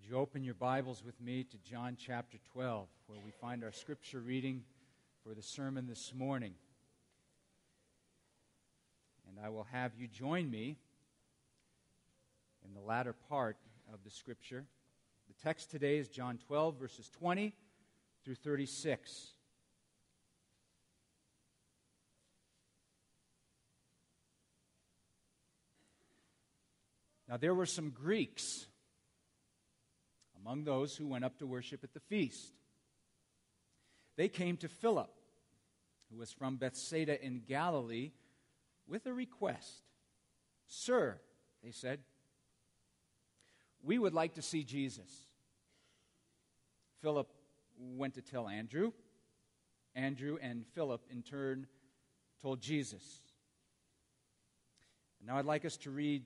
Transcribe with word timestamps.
Would 0.00 0.10
you 0.10 0.16
open 0.16 0.44
your 0.44 0.54
Bibles 0.54 1.02
with 1.04 1.20
me 1.20 1.44
to 1.44 1.58
John 1.58 1.94
chapter 1.98 2.38
12, 2.54 2.88
where 3.06 3.18
we 3.22 3.32
find 3.32 3.62
our 3.62 3.70
scripture 3.70 4.20
reading 4.20 4.62
for 5.22 5.34
the 5.34 5.42
sermon 5.42 5.86
this 5.86 6.14
morning? 6.14 6.54
And 9.28 9.44
I 9.44 9.50
will 9.50 9.66
have 9.72 9.92
you 9.98 10.08
join 10.08 10.50
me 10.50 10.78
in 12.64 12.72
the 12.72 12.80
latter 12.80 13.12
part 13.28 13.58
of 13.92 14.02
the 14.02 14.10
scripture. 14.10 14.64
The 15.28 15.34
text 15.42 15.70
today 15.70 15.98
is 15.98 16.08
John 16.08 16.38
12, 16.46 16.76
verses 16.78 17.10
20 17.18 17.52
through 18.24 18.36
36. 18.36 19.32
Now, 27.28 27.36
there 27.36 27.54
were 27.54 27.66
some 27.66 27.90
Greeks 27.90 28.66
among 30.40 30.64
those 30.64 30.96
who 30.96 31.06
went 31.06 31.24
up 31.24 31.38
to 31.38 31.46
worship 31.46 31.84
at 31.84 31.92
the 31.92 32.00
feast. 32.00 32.54
They 34.16 34.28
came 34.28 34.56
to 34.58 34.68
Philip, 34.68 35.10
who 36.10 36.18
was 36.18 36.32
from 36.32 36.56
Bethsaida 36.56 37.22
in 37.24 37.42
Galilee, 37.46 38.12
with 38.86 39.06
a 39.06 39.12
request. 39.12 39.82
Sir, 40.66 41.18
they 41.62 41.70
said, 41.70 42.00
we 43.82 43.98
would 43.98 44.14
like 44.14 44.34
to 44.34 44.42
see 44.42 44.62
Jesus. 44.62 45.10
Philip 47.00 47.28
went 47.96 48.14
to 48.14 48.22
tell 48.22 48.48
Andrew. 48.48 48.92
Andrew 49.94 50.38
and 50.42 50.66
Philip, 50.74 51.02
in 51.10 51.22
turn, 51.22 51.66
told 52.42 52.60
Jesus. 52.60 53.02
Now 55.26 55.38
I'd 55.38 55.44
like 55.44 55.64
us 55.64 55.76
to 55.78 55.90
read 55.90 56.24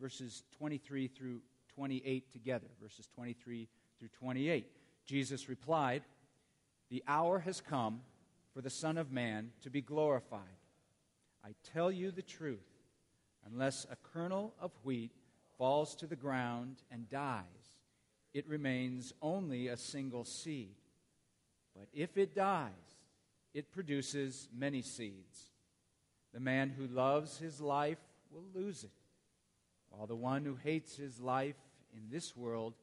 verses 0.00 0.44
23 0.58 1.08
through 1.08 1.40
28 1.74 2.32
together, 2.32 2.66
verses 2.80 3.08
23 3.14 3.68
through 3.98 4.08
28. 4.18 4.66
Jesus 5.04 5.48
replied, 5.48 6.02
The 6.90 7.02
hour 7.06 7.38
has 7.40 7.60
come 7.60 8.00
for 8.54 8.60
the 8.60 8.70
Son 8.70 8.98
of 8.98 9.12
Man 9.12 9.50
to 9.62 9.70
be 9.70 9.80
glorified. 9.80 10.40
I 11.44 11.54
tell 11.72 11.90
you 11.90 12.10
the 12.10 12.22
truth, 12.22 12.60
unless 13.50 13.86
a 13.90 13.96
kernel 14.12 14.54
of 14.60 14.70
wheat 14.84 15.12
falls 15.58 15.94
to 15.96 16.06
the 16.06 16.16
ground 16.16 16.76
and 16.90 17.08
dies, 17.08 17.44
it 18.34 18.48
remains 18.48 19.12
only 19.20 19.68
a 19.68 19.76
single 19.76 20.24
seed. 20.24 20.74
But 21.74 21.88
if 21.92 22.16
it 22.16 22.34
dies, 22.34 22.70
it 23.54 23.72
produces 23.72 24.48
many 24.54 24.82
seeds. 24.82 25.50
The 26.32 26.40
man 26.40 26.70
who 26.70 26.86
loves 26.86 27.38
his 27.38 27.60
life 27.60 27.98
will 28.30 28.44
lose 28.54 28.84
it 28.84 28.90
while 29.92 30.06
the 30.06 30.16
one 30.16 30.44
who 30.44 30.56
hates 30.56 30.96
his 30.96 31.20
life 31.20 31.56
in 31.94 32.08
this 32.10 32.36
world 32.36 32.74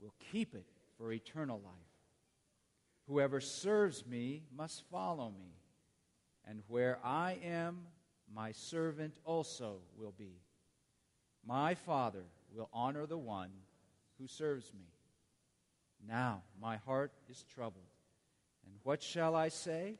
will 0.00 0.14
keep 0.30 0.54
it 0.54 0.66
for 0.96 1.12
eternal 1.12 1.60
life. 1.64 1.74
Whoever 3.08 3.40
serves 3.40 4.06
me 4.06 4.42
must 4.54 4.84
follow 4.90 5.30
me, 5.30 5.54
and 6.46 6.62
where 6.68 6.98
I 7.02 7.38
am, 7.42 7.86
my 8.32 8.52
servant 8.52 9.14
also 9.24 9.78
will 9.96 10.14
be. 10.16 10.42
My 11.46 11.74
Father 11.74 12.24
will 12.54 12.68
honor 12.72 13.06
the 13.06 13.16
one 13.16 13.50
who 14.20 14.26
serves 14.26 14.72
me. 14.74 14.84
Now 16.06 16.42
my 16.60 16.76
heart 16.76 17.12
is 17.30 17.44
troubled. 17.54 17.84
And 18.66 18.74
what 18.82 19.02
shall 19.02 19.34
I 19.34 19.48
say? 19.48 19.94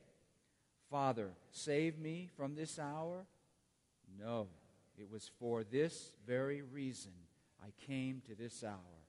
Father, 0.91 1.31
save 1.51 1.97
me 1.97 2.29
from 2.37 2.55
this 2.55 2.77
hour? 2.77 3.25
No. 4.19 4.47
It 4.99 5.09
was 5.09 5.31
for 5.39 5.63
this 5.63 6.11
very 6.27 6.61
reason 6.61 7.13
I 7.63 7.71
came 7.87 8.21
to 8.27 8.35
this 8.35 8.63
hour. 8.63 8.99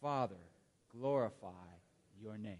Father, 0.00 0.36
glorify 0.92 1.48
your 2.20 2.36
name. 2.36 2.58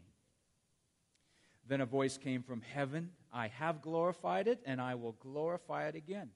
Then 1.68 1.80
a 1.80 1.86
voice 1.86 2.16
came 2.16 2.42
from 2.42 2.62
heaven 2.62 3.10
I 3.32 3.48
have 3.48 3.82
glorified 3.82 4.48
it, 4.48 4.60
and 4.64 4.80
I 4.80 4.96
will 4.96 5.12
glorify 5.12 5.86
it 5.86 5.94
again. 5.94 6.30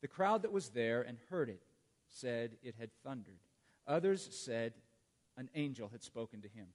The 0.00 0.08
crowd 0.08 0.42
that 0.42 0.52
was 0.52 0.70
there 0.70 1.02
and 1.02 1.18
heard 1.28 1.50
it 1.50 1.62
said 2.08 2.56
it 2.62 2.74
had 2.78 2.90
thundered. 3.04 3.38
Others 3.86 4.28
said 4.32 4.72
an 5.36 5.50
angel 5.54 5.88
had 5.88 6.02
spoken 6.02 6.40
to 6.42 6.48
him. 6.48 6.68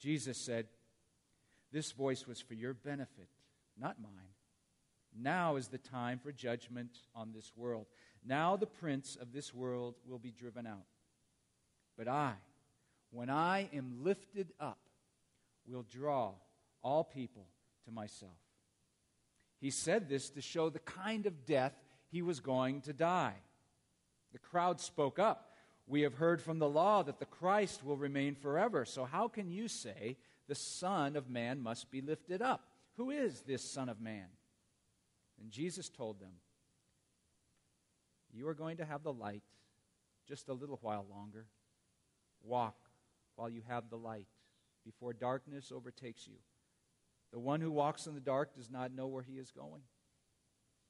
Jesus 0.00 0.38
said, 0.38 0.66
This 1.72 1.92
voice 1.92 2.26
was 2.26 2.40
for 2.40 2.54
your 2.54 2.74
benefit, 2.74 3.28
not 3.78 4.00
mine. 4.00 4.34
Now 5.16 5.56
is 5.56 5.68
the 5.68 5.78
time 5.78 6.18
for 6.18 6.32
judgment 6.32 6.98
on 7.14 7.32
this 7.32 7.52
world. 7.56 7.86
Now 8.24 8.56
the 8.56 8.66
prince 8.66 9.16
of 9.20 9.32
this 9.32 9.54
world 9.54 9.94
will 10.06 10.18
be 10.18 10.30
driven 10.30 10.66
out. 10.66 10.86
But 11.96 12.08
I, 12.08 12.34
when 13.10 13.28
I 13.30 13.68
am 13.72 14.02
lifted 14.02 14.52
up, 14.60 14.78
will 15.66 15.84
draw 15.88 16.32
all 16.82 17.04
people 17.04 17.46
to 17.84 17.90
myself. 17.90 18.32
He 19.60 19.70
said 19.70 20.08
this 20.08 20.30
to 20.30 20.40
show 20.40 20.70
the 20.70 20.78
kind 20.80 21.26
of 21.26 21.44
death 21.44 21.74
he 22.10 22.22
was 22.22 22.40
going 22.40 22.80
to 22.82 22.92
die. 22.92 23.34
The 24.32 24.38
crowd 24.38 24.80
spoke 24.80 25.18
up. 25.18 25.52
We 25.86 26.02
have 26.02 26.14
heard 26.14 26.40
from 26.40 26.58
the 26.58 26.68
law 26.68 27.02
that 27.02 27.18
the 27.18 27.26
Christ 27.26 27.84
will 27.84 27.96
remain 27.96 28.34
forever. 28.34 28.84
So 28.84 29.04
how 29.04 29.28
can 29.28 29.50
you 29.50 29.68
say 29.68 30.16
the 30.48 30.54
Son 30.54 31.16
of 31.16 31.28
Man 31.28 31.60
must 31.60 31.90
be 31.90 32.00
lifted 32.00 32.40
up? 32.40 32.64
Who 32.96 33.10
is 33.10 33.42
this 33.42 33.62
Son 33.62 33.88
of 33.88 34.00
Man? 34.00 34.26
And 35.40 35.50
Jesus 35.50 35.88
told 35.88 36.20
them, 36.20 36.34
You 38.32 38.48
are 38.48 38.54
going 38.54 38.76
to 38.76 38.84
have 38.84 39.02
the 39.02 39.12
light 39.12 39.42
just 40.28 40.48
a 40.48 40.54
little 40.54 40.78
while 40.82 41.06
longer. 41.10 41.46
Walk 42.42 42.76
while 43.36 43.50
you 43.50 43.62
have 43.68 43.90
the 43.90 43.96
light 43.96 44.28
before 44.84 45.12
darkness 45.12 45.72
overtakes 45.74 46.26
you. 46.26 46.36
The 47.32 47.38
one 47.38 47.60
who 47.60 47.70
walks 47.70 48.06
in 48.06 48.14
the 48.14 48.20
dark 48.20 48.54
does 48.54 48.70
not 48.70 48.94
know 48.94 49.06
where 49.06 49.22
he 49.22 49.34
is 49.34 49.50
going. 49.50 49.82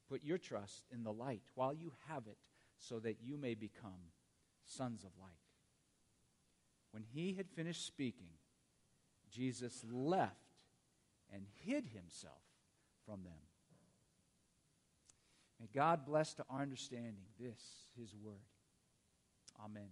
Put 0.08 0.24
your 0.24 0.38
trust 0.38 0.84
in 0.92 1.04
the 1.04 1.12
light 1.12 1.42
while 1.54 1.72
you 1.74 1.92
have 2.08 2.26
it, 2.26 2.38
so 2.78 2.98
that 3.00 3.18
you 3.22 3.36
may 3.36 3.54
become 3.54 4.10
sons 4.64 5.04
of 5.04 5.10
light. 5.20 5.30
When 6.92 7.04
he 7.04 7.34
had 7.34 7.48
finished 7.50 7.86
speaking, 7.86 8.30
Jesus 9.30 9.84
left 9.92 10.34
and 11.32 11.44
hid 11.64 11.86
himself 11.94 12.42
from 13.06 13.22
them. 13.22 13.49
May 15.60 15.68
God 15.74 16.06
bless 16.06 16.32
to 16.34 16.44
our 16.48 16.62
understanding 16.62 17.16
this, 17.38 17.60
His 17.98 18.14
Word. 18.14 18.40
Amen. 19.62 19.90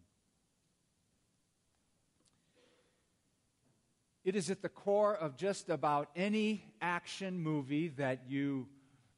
It 4.24 4.34
is 4.34 4.50
at 4.50 4.62
the 4.62 4.70
core 4.70 5.14
of 5.14 5.36
just 5.36 5.68
about 5.68 6.08
any 6.16 6.64
action 6.80 7.38
movie 7.38 7.88
that 7.98 8.22
you 8.28 8.66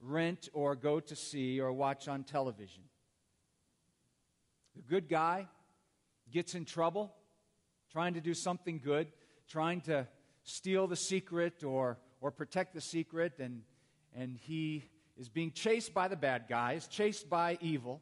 rent 0.01 0.49
or 0.53 0.75
go 0.75 0.99
to 0.99 1.15
see 1.15 1.61
or 1.61 1.73
watch 1.73 2.09
on 2.09 2.25
television. 2.25 2.83
The 4.75 4.83
good 4.83 5.09
guy 5.09 5.47
gets 6.33 6.55
in 6.55 6.65
trouble 6.65 7.13
trying 7.93 8.15
to 8.15 8.21
do 8.21 8.35
something 8.35 8.81
good, 8.83 9.09
trying 9.49 9.81
to 9.83 10.07
steal 10.43 10.87
the 10.87 10.97
secret 10.97 11.65
or, 11.65 11.99
or 12.21 12.31
protect 12.31 12.75
the 12.75 12.81
secret, 12.81 13.35
and, 13.39 13.63
and 14.15 14.37
he 14.37 14.85
is 15.21 15.29
being 15.29 15.53
chased 15.53 15.93
by 15.93 16.09
the 16.09 16.17
bad 16.17 16.47
guys, 16.49 16.89
chased 16.89 17.29
by 17.29 17.59
evil. 17.61 18.01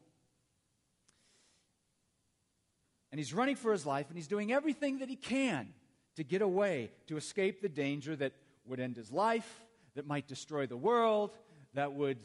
And 3.11 3.19
he's 3.19 3.33
running 3.33 3.57
for 3.57 3.73
his 3.73 3.85
life, 3.85 4.05
and 4.07 4.17
he's 4.17 4.27
doing 4.27 4.53
everything 4.53 4.99
that 4.99 5.09
he 5.09 5.17
can 5.17 5.73
to 6.15 6.23
get 6.23 6.41
away, 6.41 6.91
to 7.07 7.17
escape 7.17 7.61
the 7.61 7.67
danger 7.67 8.15
that 8.15 8.31
would 8.65 8.79
end 8.79 8.95
his 8.95 9.11
life, 9.11 9.65
that 9.95 10.07
might 10.07 10.29
destroy 10.29 10.65
the 10.65 10.77
world, 10.77 11.31
that 11.73 11.91
would 11.91 12.19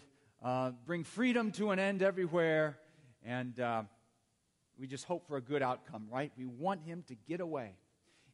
uh, 0.45 0.71
bring 0.87 1.03
freedom 1.03 1.51
to 1.53 1.73
an 1.73 1.81
end 1.81 2.01
everywhere. 2.01 2.79
And 3.25 3.59
uh, 3.59 3.83
we 4.79 4.87
just 4.87 5.07
hope 5.07 5.27
for 5.27 5.37
a 5.37 5.43
good 5.43 5.63
outcome, 5.63 6.07
right? 6.09 6.31
We 6.39 6.47
want 6.47 6.83
him 6.83 7.03
to 7.09 7.17
get 7.17 7.41
away. 7.41 7.73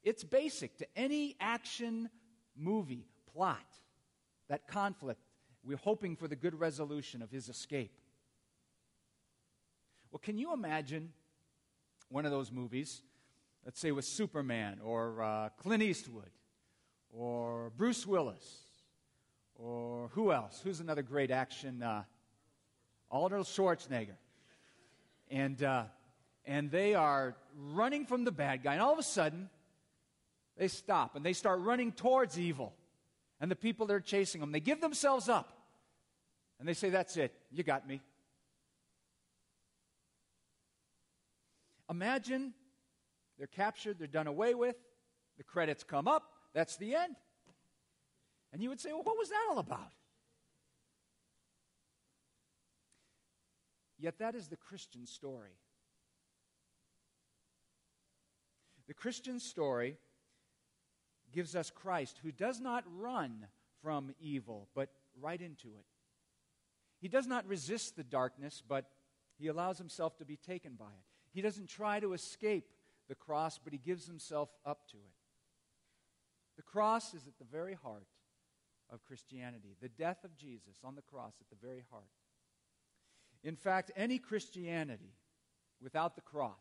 It's 0.03 0.25
basic 0.25 0.77
to 0.79 0.87
any 0.95 1.37
action 1.41 2.11
movie 2.55 3.07
plot, 3.33 3.65
that 4.51 4.67
conflict 4.69 5.23
we're 5.65 5.77
hoping 5.77 6.17
for 6.17 6.29
the 6.29 6.37
good 6.37 6.59
resolution 6.59 7.23
of 7.23 7.31
his 7.31 7.49
escape. 7.49 7.93
Well, 10.11 10.21
can 10.23 10.39
you 10.39 10.53
imagine 10.53 11.13
one 12.09 12.25
of 12.25 12.33
those 12.33 12.51
movies, 12.51 13.03
let's 13.65 13.79
say 13.79 13.93
with 13.93 14.05
Superman 14.05 14.81
or 14.83 15.23
uh, 15.23 15.49
Clint 15.51 15.83
Eastwood 15.83 16.31
or 17.13 17.71
Bruce 17.77 18.07
Willis 18.07 18.59
or 19.55 20.09
who 20.15 20.33
else? 20.33 20.61
Who's 20.65 20.81
another 20.81 21.03
great 21.03 21.31
action? 21.31 21.83
Uh, 21.83 22.05
Arnold 23.11 23.47
Schwarzenegger. 23.47 24.17
And, 25.31 25.63
uh, 25.63 25.85
and 26.45 26.71
they 26.71 26.95
are 26.95 27.37
running 27.57 28.07
from 28.07 28.25
the 28.25 28.33
bad 28.33 28.63
guy, 28.63 28.73
and 28.73 28.83
all 28.83 28.93
of 28.93 28.99
a 28.99 29.05
sudden, 29.05 29.49
they 30.57 30.69
stop 30.69 31.15
and 31.17 31.25
they 31.25 31.33
start 31.33 31.61
running 31.61 31.93
towards 31.93 32.39
evil 32.39 32.75
and 33.41 33.51
the 33.51 33.57
people 33.57 33.87
that 33.87 33.95
are 33.95 34.01
chasing 34.01 34.41
them. 34.41 34.53
They 34.53 34.61
give 34.61 34.81
themselves 34.81 35.29
up. 35.29 35.57
And 36.59 36.69
they 36.69 36.75
say, 36.75 36.91
That's 36.91 37.17
it. 37.17 37.35
You 37.51 37.63
got 37.63 37.89
me. 37.89 38.01
Imagine 41.91 42.55
they're 43.37 43.49
captured, 43.49 43.99
they're 43.99 44.07
done 44.07 44.29
away 44.29 44.55
with, 44.55 44.77
the 45.39 45.45
credits 45.45 45.83
come 45.83 46.07
up, 46.07 46.25
that's 46.55 46.77
the 46.77 46.95
end. 46.95 47.17
And 48.53 48.63
you 48.63 48.69
would 48.69 48.81
say, 48.81 48.93
well, 48.93 49.03
what 49.03 49.17
was 49.17 49.31
that 49.31 49.47
all 49.51 49.59
about? 49.59 49.93
Yet 53.99 54.19
that 54.19 54.35
is 54.35 54.49
the 54.49 54.57
Christian 54.57 55.07
story. 55.07 55.57
The 58.87 58.95
Christian 58.95 59.41
story 59.41 59.99
gives 61.33 61.55
us 61.55 61.71
Christ 61.71 62.21
who 62.23 62.33
does 62.33 62.61
not 62.61 62.85
run 62.99 63.47
from 63.83 64.15
evil, 64.21 64.69
but 64.75 64.91
right 65.21 65.41
into 65.41 65.69
it. 65.69 65.87
He 67.01 67.09
does 67.09 67.27
not 67.27 67.47
resist 67.47 67.97
the 67.97 68.05
darkness, 68.05 68.63
but 68.67 68.87
he 69.39 69.47
allows 69.47 69.79
himself 69.79 70.19
to 70.19 70.25
be 70.25 70.37
taken 70.37 70.75
by 70.75 70.87
it. 70.87 71.05
He 71.33 71.41
doesn't 71.41 71.69
try 71.69 72.01
to 72.01 72.13
escape 72.13 72.69
the 73.09 73.15
cross, 73.15 73.59
but 73.59 73.73
he 73.73 73.79
gives 73.79 74.07
himself 74.07 74.51
up 74.67 74.87
to 74.91 74.97
it. 74.97 75.15
The 76.57 76.63
cross 76.63 77.15
is 77.15 77.27
at 77.27 77.39
the 77.39 77.45
very 77.51 77.75
heart 77.75 78.07
of 78.93 79.05
Christianity, 79.05 79.77
the 79.81 79.89
death 79.89 80.25
of 80.25 80.37
Jesus 80.37 80.77
on 80.85 80.95
the 80.95 81.03
cross 81.03 81.35
at 81.41 81.49
the 81.49 81.67
very 81.67 81.85
heart. 81.91 82.11
In 83.43 83.57
fact, 83.57 83.91
any 83.97 84.19
Christianity 84.19 85.15
without 85.81 86.15
the 86.15 86.21
cross, 86.21 86.61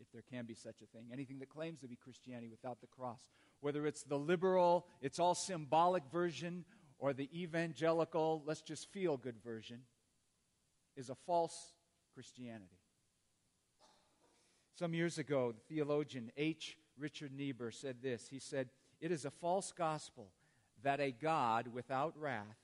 if 0.00 0.10
there 0.12 0.22
can 0.22 0.44
be 0.44 0.54
such 0.54 0.82
a 0.82 0.86
thing, 0.86 1.08
anything 1.12 1.38
that 1.40 1.48
claims 1.48 1.80
to 1.80 1.88
be 1.88 1.96
Christianity 1.96 2.48
without 2.48 2.80
the 2.80 2.86
cross, 2.86 3.20
whether 3.64 3.86
it's 3.86 4.02
the 4.02 4.18
liberal, 4.18 4.86
it's 5.00 5.18
all 5.18 5.34
symbolic 5.34 6.02
version, 6.12 6.66
or 6.98 7.14
the 7.14 7.30
evangelical, 7.34 8.42
let's 8.44 8.60
just 8.60 8.92
feel 8.92 9.16
good 9.16 9.42
version, 9.42 9.80
is 10.96 11.08
a 11.08 11.14
false 11.26 11.72
Christianity. 12.12 12.78
Some 14.78 14.92
years 14.92 15.16
ago, 15.16 15.52
the 15.52 15.74
theologian 15.74 16.30
H. 16.36 16.76
Richard 16.98 17.32
Niebuhr 17.34 17.70
said 17.70 18.02
this. 18.02 18.28
He 18.28 18.38
said, 18.38 18.68
It 19.00 19.10
is 19.10 19.24
a 19.24 19.30
false 19.30 19.72
gospel 19.72 20.28
that 20.82 21.00
a 21.00 21.10
God 21.10 21.68
without 21.68 22.12
wrath 22.20 22.58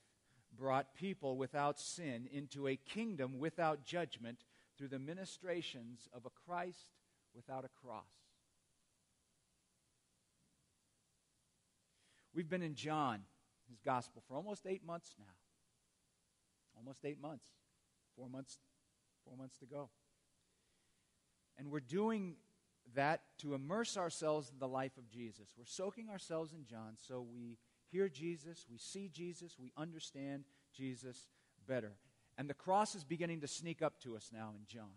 brought 0.55 0.93
people 0.93 1.35
without 1.35 1.79
sin 1.79 2.29
into 2.31 2.67
a 2.67 2.75
kingdom 2.75 3.39
without 3.39 3.85
judgment 3.85 4.43
through 4.77 4.89
the 4.89 4.99
ministrations 4.99 6.07
of 6.13 6.27
a 6.27 6.31
Christ 6.45 6.91
without 7.33 7.65
a 7.65 7.87
cross. 7.87 8.20
We've 12.33 12.49
been 12.49 12.61
in 12.61 12.75
John, 12.75 13.21
his 13.69 13.79
gospel, 13.79 14.23
for 14.27 14.37
almost 14.37 14.65
eight 14.65 14.85
months 14.85 15.15
now. 15.19 15.25
Almost 16.77 17.05
eight 17.05 17.21
months. 17.21 17.45
Four 18.15 18.29
months, 18.29 18.59
four 19.25 19.35
months 19.37 19.57
to 19.59 19.65
go. 19.65 19.89
And 21.57 21.69
we're 21.69 21.79
doing 21.79 22.35
that 22.95 23.21
to 23.39 23.53
immerse 23.53 23.97
ourselves 23.97 24.49
in 24.51 24.59
the 24.59 24.67
life 24.67 24.97
of 24.97 25.09
Jesus. 25.09 25.49
We're 25.57 25.65
soaking 25.65 26.09
ourselves 26.09 26.53
in 26.53 26.65
John 26.65 26.93
so 26.95 27.21
we 27.21 27.57
hear 27.91 28.09
Jesus, 28.09 28.65
we 28.69 28.77
see 28.77 29.09
Jesus, 29.09 29.57
we 29.59 29.71
understand 29.77 30.45
Jesus 30.73 31.27
better. 31.67 31.93
And 32.37 32.49
the 32.49 32.53
cross 32.53 32.95
is 32.95 33.03
beginning 33.03 33.41
to 33.41 33.47
sneak 33.47 33.81
up 33.81 33.99
to 34.01 34.15
us 34.15 34.29
now 34.33 34.53
in 34.57 34.65
John. 34.67 34.95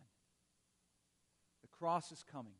The 1.62 1.68
cross 1.68 2.12
is 2.12 2.24
coming. 2.30 2.54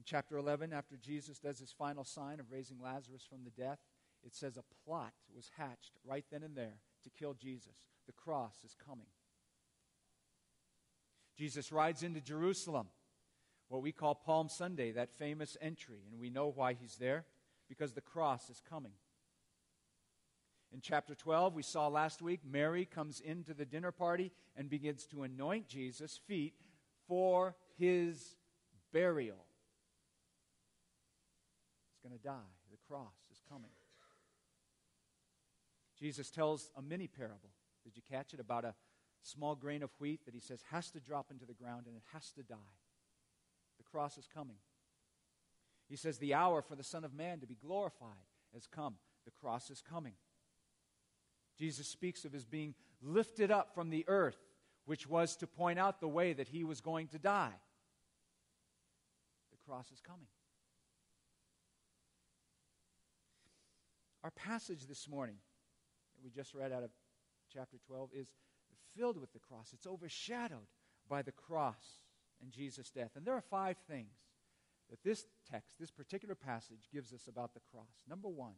In 0.00 0.04
chapter 0.06 0.38
11, 0.38 0.72
after 0.72 0.96
Jesus 0.96 1.38
does 1.38 1.58
his 1.58 1.72
final 1.72 2.04
sign 2.04 2.40
of 2.40 2.50
raising 2.50 2.80
Lazarus 2.80 3.22
from 3.28 3.44
the 3.44 3.50
death, 3.50 3.80
it 4.24 4.34
says 4.34 4.56
a 4.56 4.64
plot 4.86 5.12
was 5.36 5.50
hatched 5.58 5.92
right 6.06 6.24
then 6.32 6.42
and 6.42 6.56
there 6.56 6.78
to 7.04 7.10
kill 7.10 7.34
Jesus. 7.34 7.74
The 8.06 8.14
cross 8.14 8.54
is 8.64 8.74
coming. 8.82 9.08
Jesus 11.36 11.70
rides 11.70 12.02
into 12.02 12.22
Jerusalem 12.22 12.86
what 13.68 13.82
we 13.82 13.92
call 13.92 14.14
Palm 14.14 14.48
Sunday, 14.48 14.90
that 14.92 15.12
famous 15.12 15.58
entry. 15.60 16.00
And 16.10 16.18
we 16.18 16.30
know 16.30 16.50
why 16.50 16.72
he's 16.72 16.96
there 16.96 17.26
because 17.68 17.92
the 17.92 18.00
cross 18.00 18.48
is 18.48 18.62
coming. 18.70 18.94
In 20.72 20.80
chapter 20.80 21.14
12, 21.14 21.54
we 21.54 21.62
saw 21.62 21.88
last 21.88 22.22
week, 22.22 22.40
Mary 22.42 22.86
comes 22.86 23.20
into 23.20 23.52
the 23.52 23.66
dinner 23.66 23.92
party 23.92 24.32
and 24.56 24.70
begins 24.70 25.04
to 25.08 25.24
anoint 25.24 25.68
Jesus' 25.68 26.18
feet 26.26 26.54
for 27.06 27.54
his 27.76 28.36
burial. 28.94 29.44
Going 32.02 32.16
to 32.16 32.22
die. 32.22 32.52
The 32.70 32.78
cross 32.88 33.14
is 33.30 33.40
coming. 33.48 33.70
Jesus 35.98 36.30
tells 36.30 36.70
a 36.76 36.82
mini 36.82 37.06
parable. 37.06 37.50
Did 37.84 37.96
you 37.96 38.02
catch 38.10 38.32
it? 38.32 38.40
About 38.40 38.64
a 38.64 38.74
small 39.22 39.54
grain 39.54 39.82
of 39.82 39.90
wheat 39.98 40.24
that 40.24 40.34
he 40.34 40.40
says 40.40 40.62
has 40.70 40.90
to 40.92 41.00
drop 41.00 41.30
into 41.30 41.44
the 41.44 41.52
ground 41.54 41.84
and 41.86 41.94
it 41.94 42.02
has 42.12 42.30
to 42.32 42.42
die 42.42 42.56
The 43.76 43.84
cross 43.84 44.16
is 44.16 44.26
coming. 44.26 44.56
He 45.88 45.96
says, 45.96 46.18
The 46.18 46.34
hour 46.34 46.62
for 46.62 46.76
the 46.76 46.84
Son 46.84 47.04
of 47.04 47.12
Man 47.12 47.40
to 47.40 47.46
be 47.46 47.56
glorified 47.56 48.26
has 48.54 48.66
come. 48.66 48.94
The 49.24 49.30
cross 49.30 49.70
is 49.70 49.82
coming. 49.82 50.14
Jesus 51.58 51.86
speaks 51.86 52.24
of 52.24 52.32
his 52.32 52.46
being 52.46 52.74
lifted 53.02 53.50
up 53.50 53.74
from 53.74 53.90
the 53.90 54.04
earth, 54.08 54.38
which 54.86 55.06
was 55.06 55.36
to 55.36 55.46
point 55.46 55.78
out 55.78 56.00
the 56.00 56.08
way 56.08 56.32
that 56.32 56.48
he 56.48 56.64
was 56.64 56.80
going 56.80 57.08
to 57.08 57.18
die. 57.18 57.52
The 59.50 59.58
cross 59.66 59.90
is 59.92 60.00
coming. 60.00 60.28
Our 64.22 64.30
passage 64.30 64.86
this 64.86 65.08
morning 65.08 65.36
that 66.14 66.22
we 66.22 66.30
just 66.30 66.54
read 66.54 66.72
out 66.72 66.82
of 66.82 66.90
chapter 67.52 67.78
12 67.86 68.10
is 68.14 68.28
filled 68.96 69.18
with 69.18 69.32
the 69.32 69.38
cross. 69.38 69.70
It's 69.72 69.86
overshadowed 69.86 70.66
by 71.08 71.22
the 71.22 71.32
cross 71.32 72.02
and 72.42 72.52
Jesus' 72.52 72.90
death. 72.90 73.12
And 73.16 73.24
there 73.24 73.34
are 73.34 73.40
five 73.40 73.76
things 73.88 74.12
that 74.90 75.02
this 75.02 75.26
text, 75.50 75.76
this 75.78 75.90
particular 75.90 76.34
passage, 76.34 76.88
gives 76.92 77.12
us 77.12 77.28
about 77.28 77.54
the 77.54 77.60
cross. 77.72 78.02
Number 78.08 78.28
one, 78.28 78.54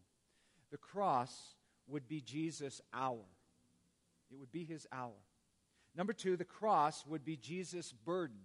the 0.70 0.78
cross 0.78 1.54
would 1.86 2.08
be 2.08 2.20
Jesus' 2.20 2.80
hour, 2.92 3.24
it 4.30 4.38
would 4.38 4.52
be 4.52 4.64
his 4.64 4.86
hour. 4.90 5.12
Number 5.94 6.14
two, 6.14 6.36
the 6.36 6.44
cross 6.44 7.04
would 7.06 7.22
be 7.24 7.36
Jesus' 7.36 7.92
burden. 7.92 8.38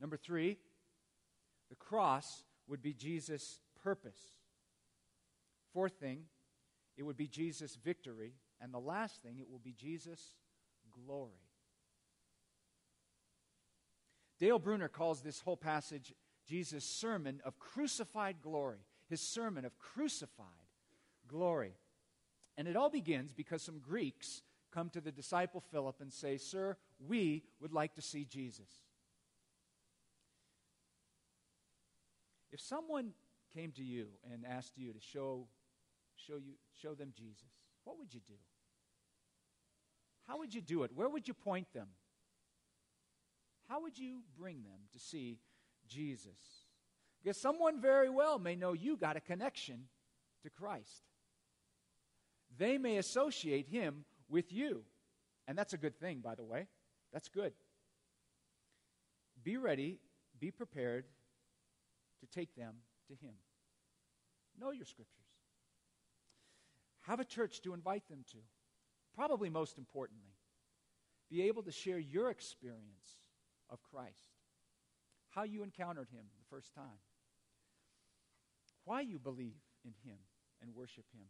Number 0.00 0.16
three, 0.16 0.56
the 1.68 1.76
cross 1.76 2.42
would 2.66 2.82
be 2.82 2.94
Jesus' 2.94 3.60
purpose. 3.82 4.35
Fourth 5.76 6.00
thing, 6.00 6.20
it 6.96 7.02
would 7.02 7.18
be 7.18 7.28
Jesus' 7.28 7.76
victory. 7.76 8.32
And 8.62 8.72
the 8.72 8.80
last 8.80 9.20
thing, 9.20 9.36
it 9.38 9.50
will 9.50 9.58
be 9.58 9.74
Jesus' 9.74 10.34
glory. 10.90 11.42
Dale 14.40 14.58
Bruner 14.58 14.88
calls 14.88 15.20
this 15.20 15.40
whole 15.40 15.58
passage 15.58 16.14
Jesus' 16.48 16.86
sermon 16.86 17.42
of 17.44 17.58
crucified 17.58 18.36
glory, 18.40 18.78
his 19.10 19.20
sermon 19.20 19.66
of 19.66 19.78
crucified 19.78 20.46
glory. 21.28 21.74
And 22.56 22.66
it 22.66 22.76
all 22.76 22.88
begins 22.88 23.34
because 23.34 23.60
some 23.60 23.80
Greeks 23.80 24.40
come 24.72 24.88
to 24.88 25.02
the 25.02 25.12
disciple 25.12 25.60
Philip 25.60 25.96
and 26.00 26.10
say, 26.10 26.38
Sir, 26.38 26.78
we 27.06 27.42
would 27.60 27.74
like 27.74 27.96
to 27.96 28.00
see 28.00 28.24
Jesus. 28.24 28.70
If 32.50 32.62
someone 32.62 33.10
came 33.54 33.72
to 33.72 33.84
you 33.84 34.06
and 34.32 34.46
asked 34.46 34.78
you 34.78 34.94
to 34.94 35.00
show, 35.00 35.48
show, 36.16 36.36
you, 36.36 36.54
show 36.82 36.94
them 36.94 37.12
Jesus, 37.16 37.48
what 37.84 37.98
would 37.98 38.12
you 38.12 38.20
do? 38.26 38.34
How 40.26 40.38
would 40.38 40.54
you 40.54 40.60
do 40.60 40.82
it? 40.82 40.90
Where 40.94 41.08
would 41.08 41.28
you 41.28 41.34
point 41.34 41.72
them? 41.72 41.88
how 43.68 43.82
would 43.82 43.98
you 43.98 44.22
bring 44.38 44.62
them 44.62 44.80
to 44.92 44.98
see 44.98 45.38
Jesus? 45.88 46.64
Because 47.22 47.40
someone 47.40 47.80
very 47.80 48.08
well 48.08 48.38
may 48.38 48.54
know 48.54 48.72
you 48.72 48.96
got 48.96 49.16
a 49.16 49.20
connection 49.20 49.88
to 50.42 50.50
Christ. 50.50 51.02
They 52.56 52.78
may 52.78 52.96
associate 52.98 53.68
him 53.68 54.04
with 54.28 54.52
you. 54.52 54.82
And 55.48 55.58
that's 55.58 55.72
a 55.72 55.78
good 55.78 55.98
thing, 55.98 56.20
by 56.20 56.34
the 56.34 56.44
way. 56.44 56.66
That's 57.12 57.28
good. 57.28 57.52
Be 59.42 59.56
ready, 59.56 59.98
be 60.38 60.50
prepared 60.50 61.04
to 62.20 62.26
take 62.26 62.54
them 62.54 62.74
to 63.08 63.14
him. 63.14 63.34
Know 64.58 64.70
your 64.70 64.86
scriptures. 64.86 65.25
Have 67.06 67.20
a 67.20 67.24
church 67.24 67.62
to 67.62 67.72
invite 67.72 68.08
them 68.08 68.24
to. 68.32 68.38
Probably 69.14 69.48
most 69.48 69.78
importantly, 69.78 70.34
be 71.30 71.42
able 71.42 71.62
to 71.62 71.72
share 71.72 71.98
your 71.98 72.30
experience 72.30 73.20
of 73.70 73.82
Christ, 73.82 74.34
how 75.30 75.44
you 75.44 75.62
encountered 75.62 76.08
him 76.10 76.24
the 76.38 76.44
first 76.50 76.74
time, 76.74 77.00
why 78.84 79.00
you 79.00 79.18
believe 79.18 79.62
in 79.84 79.92
him 80.04 80.18
and 80.60 80.74
worship 80.74 81.04
him, 81.12 81.26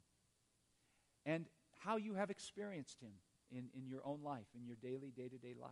and 1.25 1.47
how 1.79 1.97
you 1.97 2.15
have 2.15 2.31
experienced 2.31 3.01
him 3.01 3.13
in, 3.51 3.69
in 3.77 3.87
your 3.87 4.05
own 4.05 4.23
life, 4.23 4.47
in 4.55 4.67
your 4.67 4.77
daily, 4.83 5.13
day 5.17 5.29
to 5.29 5.39
day 5.39 5.55
life. 5.61 5.71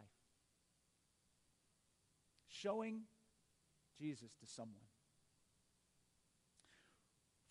Showing 2.49 3.03
Jesus 3.99 4.35
to 4.37 4.47
someone. 4.47 4.87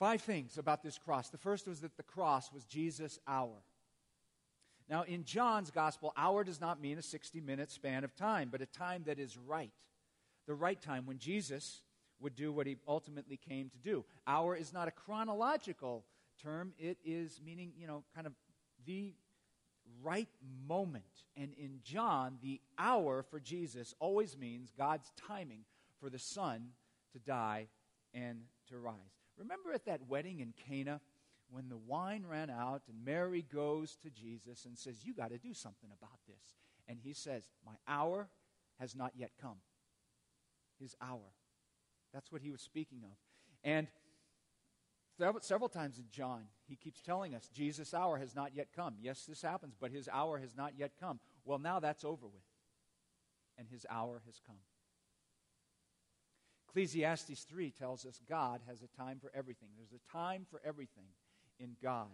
Five 0.03 0.19
things 0.19 0.57
about 0.57 0.83
this 0.83 0.97
cross. 0.97 1.29
The 1.29 1.37
first 1.37 1.65
was 1.65 1.79
that 1.79 1.95
the 1.95 2.03
cross 2.03 2.51
was 2.51 2.65
Jesus' 2.65 3.19
hour. 3.25 3.63
Now, 4.89 5.03
in 5.03 5.23
John's 5.23 5.71
gospel, 5.71 6.11
hour 6.17 6.43
does 6.43 6.59
not 6.59 6.81
mean 6.81 6.97
a 6.97 7.01
60 7.01 7.39
minute 7.39 7.71
span 7.71 8.03
of 8.03 8.13
time, 8.13 8.49
but 8.51 8.61
a 8.61 8.65
time 8.65 9.03
that 9.05 9.17
is 9.17 9.37
right. 9.37 9.71
The 10.45 10.55
right 10.55 10.81
time 10.81 11.05
when 11.05 11.19
Jesus 11.19 11.83
would 12.19 12.35
do 12.35 12.51
what 12.51 12.67
he 12.67 12.75
ultimately 12.85 13.37
came 13.37 13.69
to 13.69 13.77
do. 13.77 14.03
Hour 14.27 14.57
is 14.57 14.73
not 14.73 14.89
a 14.89 14.91
chronological 14.91 16.03
term, 16.37 16.73
it 16.77 16.97
is 17.05 17.39
meaning, 17.41 17.71
you 17.77 17.87
know, 17.87 18.03
kind 18.13 18.27
of 18.27 18.33
the 18.85 19.13
right 20.01 20.27
moment. 20.67 21.05
And 21.37 21.53
in 21.53 21.79
John, 21.81 22.39
the 22.41 22.59
hour 22.77 23.23
for 23.23 23.39
Jesus 23.39 23.95
always 24.01 24.37
means 24.37 24.73
God's 24.77 25.13
timing 25.29 25.63
for 26.01 26.09
the 26.09 26.19
Son 26.19 26.71
to 27.13 27.19
die 27.19 27.67
and 28.13 28.39
to 28.67 28.77
rise. 28.77 29.22
Remember 29.37 29.73
at 29.73 29.85
that 29.85 30.07
wedding 30.07 30.39
in 30.39 30.53
Cana 30.67 31.01
when 31.49 31.69
the 31.69 31.77
wine 31.77 32.25
ran 32.27 32.49
out 32.49 32.83
and 32.87 33.05
Mary 33.05 33.45
goes 33.53 33.97
to 33.97 34.09
Jesus 34.09 34.65
and 34.65 34.77
says, 34.77 35.05
You 35.05 35.13
got 35.13 35.31
to 35.31 35.37
do 35.37 35.53
something 35.53 35.89
about 35.97 36.19
this. 36.27 36.55
And 36.87 36.99
he 37.01 37.13
says, 37.13 37.43
My 37.65 37.75
hour 37.87 38.29
has 38.79 38.95
not 38.95 39.11
yet 39.15 39.31
come. 39.41 39.57
His 40.79 40.95
hour. 41.01 41.33
That's 42.13 42.31
what 42.31 42.41
he 42.41 42.51
was 42.51 42.61
speaking 42.61 42.99
of. 43.03 43.17
And 43.63 43.87
several, 45.41 45.69
times 45.69 45.97
in 45.97 46.05
John, 46.11 46.43
he 46.67 46.75
keeps 46.75 47.01
telling 47.01 47.33
us, 47.33 47.49
Jesus' 47.53 47.93
hour 47.93 48.17
has 48.17 48.35
not 48.35 48.55
yet 48.55 48.67
come. 48.75 48.95
Yes, 49.01 49.25
this 49.25 49.41
happens, 49.41 49.75
but 49.79 49.91
his 49.91 50.09
hour 50.11 50.39
has 50.39 50.55
not 50.55 50.73
yet 50.77 50.91
come. 50.99 51.19
Well, 51.45 51.59
now 51.59 51.79
that's 51.79 52.03
over 52.03 52.27
with. 52.27 52.43
And 53.57 53.67
his 53.67 53.85
hour 53.89 54.21
has 54.25 54.41
come. 54.45 54.57
Ecclesiastes 56.73 57.43
3 57.43 57.69
tells 57.69 58.03
us 58.03 58.19
God 58.27 58.61
has 58.67 58.81
a 58.81 58.97
time 58.97 59.19
for 59.21 59.31
everything. 59.35 59.69
There's 59.77 59.93
a 59.93 60.11
time 60.11 60.47
for 60.49 60.59
everything 60.65 61.05
in 61.59 61.75
God. 61.83 62.07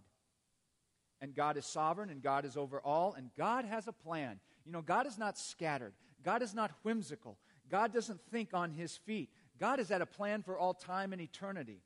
And 1.21 1.33
God 1.33 1.55
is 1.55 1.65
sovereign, 1.65 2.09
and 2.09 2.21
God 2.21 2.43
is 2.43 2.57
over 2.57 2.81
all, 2.81 3.13
and 3.13 3.29
God 3.37 3.63
has 3.63 3.87
a 3.87 3.93
plan. 3.93 4.39
You 4.65 4.73
know, 4.73 4.81
God 4.81 5.07
is 5.07 5.17
not 5.17 5.37
scattered, 5.37 5.93
God 6.23 6.41
is 6.41 6.53
not 6.53 6.71
whimsical, 6.83 7.37
God 7.69 7.93
doesn't 7.93 8.19
think 8.31 8.53
on 8.53 8.71
his 8.71 8.97
feet. 8.97 9.29
God 9.59 9.79
has 9.79 9.89
had 9.89 10.01
a 10.01 10.05
plan 10.05 10.41
for 10.41 10.57
all 10.57 10.73
time 10.73 11.13
and 11.13 11.21
eternity. 11.21 11.81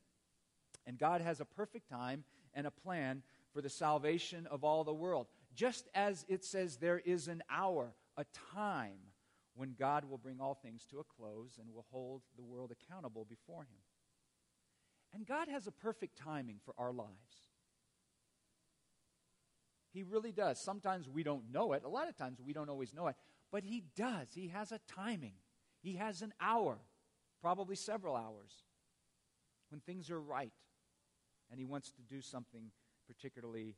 And 0.86 0.98
God 0.98 1.20
has 1.20 1.40
a 1.40 1.44
perfect 1.44 1.88
time 1.88 2.24
and 2.54 2.66
a 2.66 2.70
plan 2.70 3.22
for 3.52 3.60
the 3.60 3.70
salvation 3.70 4.46
of 4.50 4.64
all 4.64 4.84
the 4.84 4.94
world. 4.94 5.26
Just 5.54 5.88
as 5.94 6.24
it 6.28 6.44
says 6.44 6.76
there 6.76 6.98
is 6.98 7.28
an 7.28 7.42
hour, 7.50 7.94
a 8.16 8.24
time 8.54 8.98
when 9.54 9.74
God 9.78 10.04
will 10.04 10.18
bring 10.18 10.40
all 10.40 10.54
things 10.54 10.84
to 10.90 10.98
a 10.98 11.04
close 11.04 11.58
and 11.60 11.72
will 11.72 11.86
hold 11.90 12.22
the 12.36 12.42
world 12.42 12.72
accountable 12.72 13.24
before 13.28 13.62
Him. 13.62 13.80
And 15.12 15.26
God 15.26 15.48
has 15.48 15.66
a 15.66 15.72
perfect 15.72 16.18
timing 16.18 16.58
for 16.64 16.74
our 16.76 16.92
lives. 16.92 17.48
He 19.92 20.02
really 20.02 20.32
does. 20.32 20.60
Sometimes 20.60 21.08
we 21.08 21.22
don't 21.22 21.52
know 21.52 21.72
it. 21.72 21.84
A 21.84 21.88
lot 21.88 22.08
of 22.08 22.16
times 22.16 22.38
we 22.44 22.52
don't 22.52 22.68
always 22.68 22.92
know 22.92 23.06
it. 23.06 23.14
But 23.52 23.62
He 23.62 23.84
does. 23.96 24.28
He 24.34 24.48
has 24.48 24.72
a 24.72 24.80
timing, 24.92 25.34
He 25.82 25.94
has 25.96 26.22
an 26.22 26.32
hour, 26.40 26.78
probably 27.40 27.76
several 27.76 28.16
hours, 28.16 28.64
when 29.70 29.80
things 29.80 30.10
are 30.10 30.20
right. 30.20 30.52
And 31.50 31.60
He 31.60 31.64
wants 31.64 31.92
to 31.92 32.02
do 32.02 32.20
something 32.20 32.72
particularly 33.06 33.76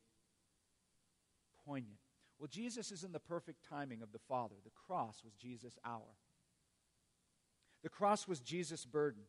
poignant. 1.65 1.99
Well, 2.39 2.47
Jesus 2.47 2.91
is 2.91 3.03
in 3.03 3.11
the 3.11 3.19
perfect 3.19 3.67
timing 3.67 4.01
of 4.01 4.11
the 4.11 4.19
Father. 4.19 4.55
The 4.63 4.71
cross 4.71 5.23
was 5.23 5.33
Jesus' 5.33 5.77
hour. 5.83 6.15
The 7.83 7.89
cross 7.89 8.27
was 8.27 8.39
Jesus' 8.39 8.85
burden. 8.85 9.23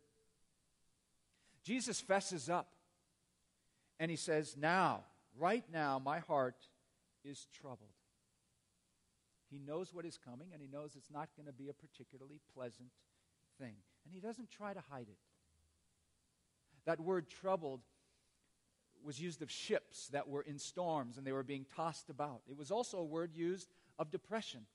Jesus 1.62 2.00
fesses 2.00 2.48
up 2.48 2.72
and 3.98 4.10
he 4.10 4.16
says, 4.16 4.56
Now, 4.56 5.04
right 5.38 5.64
now, 5.72 5.98
my 5.98 6.18
heart 6.18 6.56
is 7.24 7.46
troubled. 7.52 7.94
He 9.50 9.58
knows 9.58 9.94
what 9.94 10.04
is 10.04 10.18
coming 10.18 10.48
and 10.52 10.60
he 10.60 10.68
knows 10.68 10.94
it's 10.96 11.10
not 11.10 11.28
going 11.36 11.46
to 11.46 11.52
be 11.52 11.68
a 11.68 11.74
particularly 11.74 12.40
pleasant 12.54 12.90
thing. 13.58 13.74
And 14.04 14.14
he 14.14 14.20
doesn't 14.20 14.50
try 14.50 14.74
to 14.74 14.82
hide 14.90 15.08
it. 15.08 15.18
That 16.84 17.00
word 17.00 17.28
troubled 17.28 17.80
was 19.04 19.20
used 19.20 19.42
of 19.42 19.50
ships 19.50 20.08
that 20.08 20.28
were 20.28 20.42
in 20.42 20.58
storms 20.58 21.18
and 21.18 21.26
they 21.26 21.32
were 21.32 21.42
being 21.42 21.66
tossed 21.74 22.10
about. 22.10 22.40
It 22.48 22.56
was 22.56 22.70
also 22.70 22.98
a 22.98 23.04
word 23.04 23.34
used 23.34 23.68
of 23.98 24.10
depression. 24.10 24.66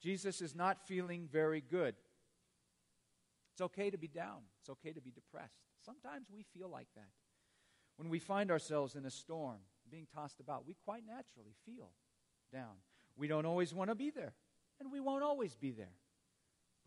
Jesus 0.00 0.40
is 0.40 0.54
not 0.54 0.86
feeling 0.86 1.28
very 1.30 1.60
good. 1.60 1.94
It's 3.52 3.60
okay 3.60 3.90
to 3.90 3.98
be 3.98 4.08
down, 4.08 4.38
it's 4.60 4.70
okay 4.70 4.92
to 4.92 5.00
be 5.00 5.10
depressed. 5.10 5.60
Sometimes 5.84 6.28
we 6.32 6.44
feel 6.54 6.68
like 6.68 6.88
that. 6.94 7.10
When 7.96 8.08
we 8.08 8.18
find 8.18 8.50
ourselves 8.50 8.94
in 8.94 9.04
a 9.04 9.10
storm, 9.10 9.58
being 9.90 10.06
tossed 10.14 10.40
about, 10.40 10.66
we 10.66 10.74
quite 10.84 11.02
naturally 11.06 11.54
feel 11.66 11.90
down. 12.52 12.76
We 13.16 13.28
don't 13.28 13.44
always 13.44 13.74
want 13.74 13.90
to 13.90 13.94
be 13.94 14.10
there, 14.10 14.32
and 14.78 14.90
we 14.90 15.00
won't 15.00 15.22
always 15.22 15.54
be 15.56 15.72
there. 15.72 15.92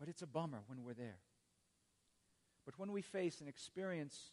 But 0.00 0.08
it's 0.08 0.22
a 0.22 0.26
bummer 0.26 0.62
when 0.66 0.82
we're 0.82 0.94
there. 0.94 1.18
But 2.64 2.78
when 2.78 2.90
we 2.90 3.02
face 3.02 3.40
and 3.40 3.48
experience 3.48 4.32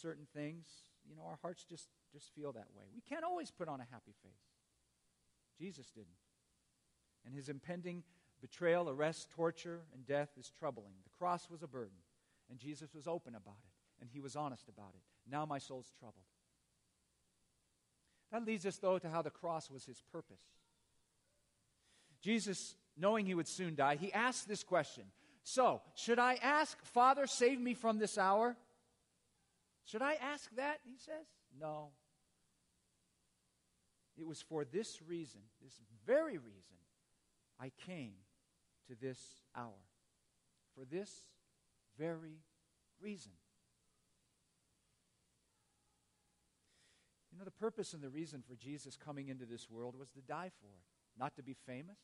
certain 0.00 0.26
things, 0.34 0.66
you 1.08 1.16
know, 1.16 1.22
our 1.26 1.38
hearts 1.42 1.64
just, 1.64 1.88
just 2.12 2.34
feel 2.34 2.52
that 2.52 2.68
way. 2.76 2.84
We 2.94 3.00
can't 3.00 3.24
always 3.24 3.50
put 3.50 3.68
on 3.68 3.80
a 3.80 3.86
happy 3.90 4.14
face. 4.22 4.48
Jesus 5.58 5.90
didn't. 5.90 6.08
And 7.24 7.34
his 7.34 7.48
impending 7.48 8.04
betrayal, 8.40 8.88
arrest, 8.88 9.30
torture, 9.30 9.80
and 9.92 10.06
death 10.06 10.30
is 10.38 10.50
troubling. 10.58 10.92
The 11.04 11.18
cross 11.18 11.48
was 11.50 11.62
a 11.62 11.66
burden, 11.66 11.98
and 12.50 12.58
Jesus 12.58 12.94
was 12.94 13.06
open 13.06 13.34
about 13.34 13.58
it, 13.64 14.00
and 14.00 14.08
he 14.10 14.20
was 14.20 14.36
honest 14.36 14.68
about 14.68 14.92
it. 14.94 15.02
Now 15.30 15.44
my 15.44 15.58
soul's 15.58 15.92
troubled. 15.98 16.24
That 18.30 18.44
leads 18.44 18.66
us, 18.66 18.76
though, 18.76 18.98
to 18.98 19.08
how 19.08 19.22
the 19.22 19.30
cross 19.30 19.70
was 19.70 19.84
his 19.84 20.02
purpose. 20.12 20.42
Jesus, 22.20 22.76
knowing 22.96 23.26
he 23.26 23.34
would 23.34 23.48
soon 23.48 23.74
die, 23.74 23.96
he 23.96 24.12
asked 24.12 24.48
this 24.48 24.62
question 24.62 25.04
So, 25.42 25.80
should 25.94 26.18
I 26.18 26.34
ask, 26.34 26.82
Father, 26.84 27.26
save 27.26 27.60
me 27.60 27.74
from 27.74 27.98
this 27.98 28.18
hour? 28.18 28.56
Should 29.90 30.02
I 30.02 30.14
ask 30.14 30.54
that? 30.56 30.80
He 30.84 30.98
says. 30.98 31.26
No. 31.58 31.88
It 34.18 34.26
was 34.26 34.42
for 34.42 34.64
this 34.64 35.00
reason, 35.00 35.40
this 35.62 35.80
very 36.06 36.36
reason, 36.36 36.76
I 37.58 37.70
came 37.86 38.12
to 38.88 38.94
this 39.00 39.18
hour. 39.56 39.86
For 40.74 40.84
this 40.84 41.10
very 41.98 42.42
reason. 43.00 43.32
You 47.32 47.38
know, 47.38 47.44
the 47.44 47.50
purpose 47.50 47.94
and 47.94 48.02
the 48.02 48.10
reason 48.10 48.42
for 48.46 48.56
Jesus 48.56 48.96
coming 48.96 49.28
into 49.28 49.46
this 49.46 49.70
world 49.70 49.94
was 49.98 50.10
to 50.10 50.20
die 50.20 50.50
for 50.60 50.66
it. 50.66 50.84
Not 51.18 51.34
to 51.36 51.42
be 51.42 51.56
famous, 51.66 51.98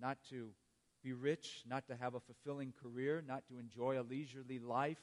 not 0.00 0.18
to 0.30 0.50
be 1.02 1.12
rich, 1.12 1.62
not 1.68 1.86
to 1.88 1.96
have 1.96 2.14
a 2.14 2.20
fulfilling 2.20 2.72
career, 2.80 3.22
not 3.26 3.46
to 3.48 3.58
enjoy 3.58 4.00
a 4.00 4.02
leisurely 4.02 4.58
life 4.58 5.02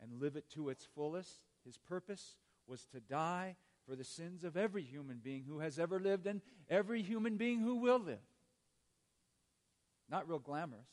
and 0.00 0.20
live 0.20 0.36
it 0.36 0.48
to 0.50 0.68
its 0.68 0.86
fullest. 0.94 1.40
His 1.64 1.76
purpose 1.76 2.36
was 2.66 2.84
to 2.86 3.00
die 3.00 3.56
for 3.86 3.96
the 3.96 4.04
sins 4.04 4.44
of 4.44 4.56
every 4.56 4.82
human 4.82 5.18
being 5.18 5.44
who 5.44 5.58
has 5.60 5.78
ever 5.78 5.98
lived 5.98 6.26
and 6.26 6.40
every 6.68 7.02
human 7.02 7.36
being 7.36 7.60
who 7.60 7.76
will 7.76 7.98
live. 7.98 8.18
Not 10.08 10.28
real 10.28 10.38
glamorous. 10.38 10.88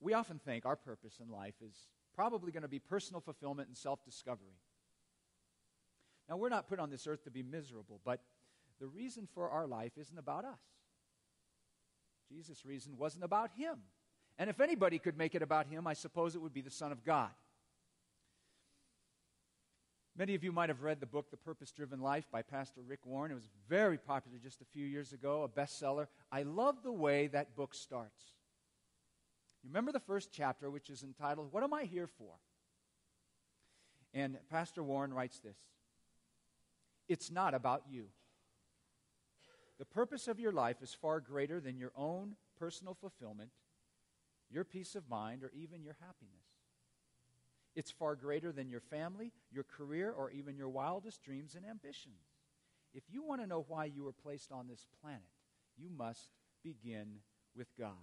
We 0.00 0.14
often 0.14 0.38
think 0.38 0.64
our 0.64 0.76
purpose 0.76 1.20
in 1.20 1.30
life 1.30 1.54
is 1.64 1.74
probably 2.14 2.52
going 2.52 2.62
to 2.62 2.68
be 2.68 2.78
personal 2.78 3.20
fulfillment 3.20 3.68
and 3.68 3.76
self 3.76 4.04
discovery. 4.04 4.58
Now, 6.28 6.36
we're 6.36 6.48
not 6.48 6.68
put 6.68 6.78
on 6.78 6.90
this 6.90 7.06
earth 7.06 7.24
to 7.24 7.30
be 7.30 7.42
miserable, 7.42 8.00
but 8.04 8.20
the 8.80 8.86
reason 8.86 9.28
for 9.34 9.50
our 9.50 9.66
life 9.66 9.92
isn't 9.98 10.18
about 10.18 10.44
us. 10.44 10.60
Jesus' 12.28 12.64
reason 12.64 12.96
wasn't 12.96 13.24
about 13.24 13.50
him. 13.56 13.78
And 14.38 14.48
if 14.48 14.60
anybody 14.60 14.98
could 14.98 15.18
make 15.18 15.34
it 15.34 15.42
about 15.42 15.66
him, 15.66 15.86
I 15.86 15.94
suppose 15.94 16.34
it 16.34 16.40
would 16.40 16.54
be 16.54 16.62
the 16.62 16.70
Son 16.70 16.92
of 16.92 17.04
God. 17.04 17.30
Many 20.16 20.34
of 20.34 20.44
you 20.44 20.52
might 20.52 20.68
have 20.68 20.82
read 20.82 21.00
the 21.00 21.06
book, 21.06 21.30
The 21.30 21.36
Purpose 21.36 21.70
Driven 21.70 22.00
Life, 22.00 22.26
by 22.30 22.42
Pastor 22.42 22.82
Rick 22.82 23.06
Warren. 23.06 23.30
It 23.30 23.36
was 23.36 23.48
very 23.68 23.96
popular 23.96 24.38
just 24.42 24.60
a 24.60 24.66
few 24.66 24.84
years 24.84 25.12
ago, 25.12 25.44
a 25.44 25.48
bestseller. 25.48 26.08
I 26.30 26.42
love 26.42 26.82
the 26.82 26.92
way 26.92 27.28
that 27.28 27.56
book 27.56 27.74
starts. 27.74 28.22
You 29.62 29.70
remember 29.70 29.92
the 29.92 30.00
first 30.00 30.30
chapter, 30.32 30.70
which 30.70 30.90
is 30.90 31.02
entitled, 31.02 31.52
What 31.52 31.62
Am 31.62 31.72
I 31.72 31.84
Here 31.84 32.06
For? 32.06 32.34
And 34.12 34.38
Pastor 34.50 34.82
Warren 34.82 35.14
writes 35.14 35.38
this 35.38 35.58
It's 37.08 37.30
not 37.30 37.54
about 37.54 37.84
you. 37.90 38.06
The 39.78 39.84
purpose 39.86 40.28
of 40.28 40.38
your 40.38 40.52
life 40.52 40.82
is 40.82 40.92
far 40.92 41.20
greater 41.20 41.60
than 41.60 41.78
your 41.78 41.92
own 41.96 42.36
personal 42.58 42.94
fulfillment 42.94 43.50
your 44.50 44.64
peace 44.64 44.94
of 44.94 45.08
mind, 45.08 45.42
or 45.44 45.52
even 45.54 45.82
your 45.82 45.96
happiness. 46.00 46.44
It's 47.76 47.90
far 47.90 48.16
greater 48.16 48.50
than 48.52 48.68
your 48.68 48.80
family, 48.80 49.32
your 49.52 49.64
career, 49.64 50.10
or 50.10 50.30
even 50.30 50.56
your 50.56 50.68
wildest 50.68 51.22
dreams 51.22 51.54
and 51.54 51.64
ambitions. 51.64 52.20
If 52.92 53.04
you 53.08 53.22
want 53.22 53.40
to 53.40 53.46
know 53.46 53.64
why 53.68 53.84
you 53.84 54.02
were 54.02 54.12
placed 54.12 54.50
on 54.50 54.66
this 54.66 54.86
planet, 55.00 55.22
you 55.76 55.88
must 55.88 56.32
begin 56.64 57.20
with 57.54 57.68
God. 57.78 57.94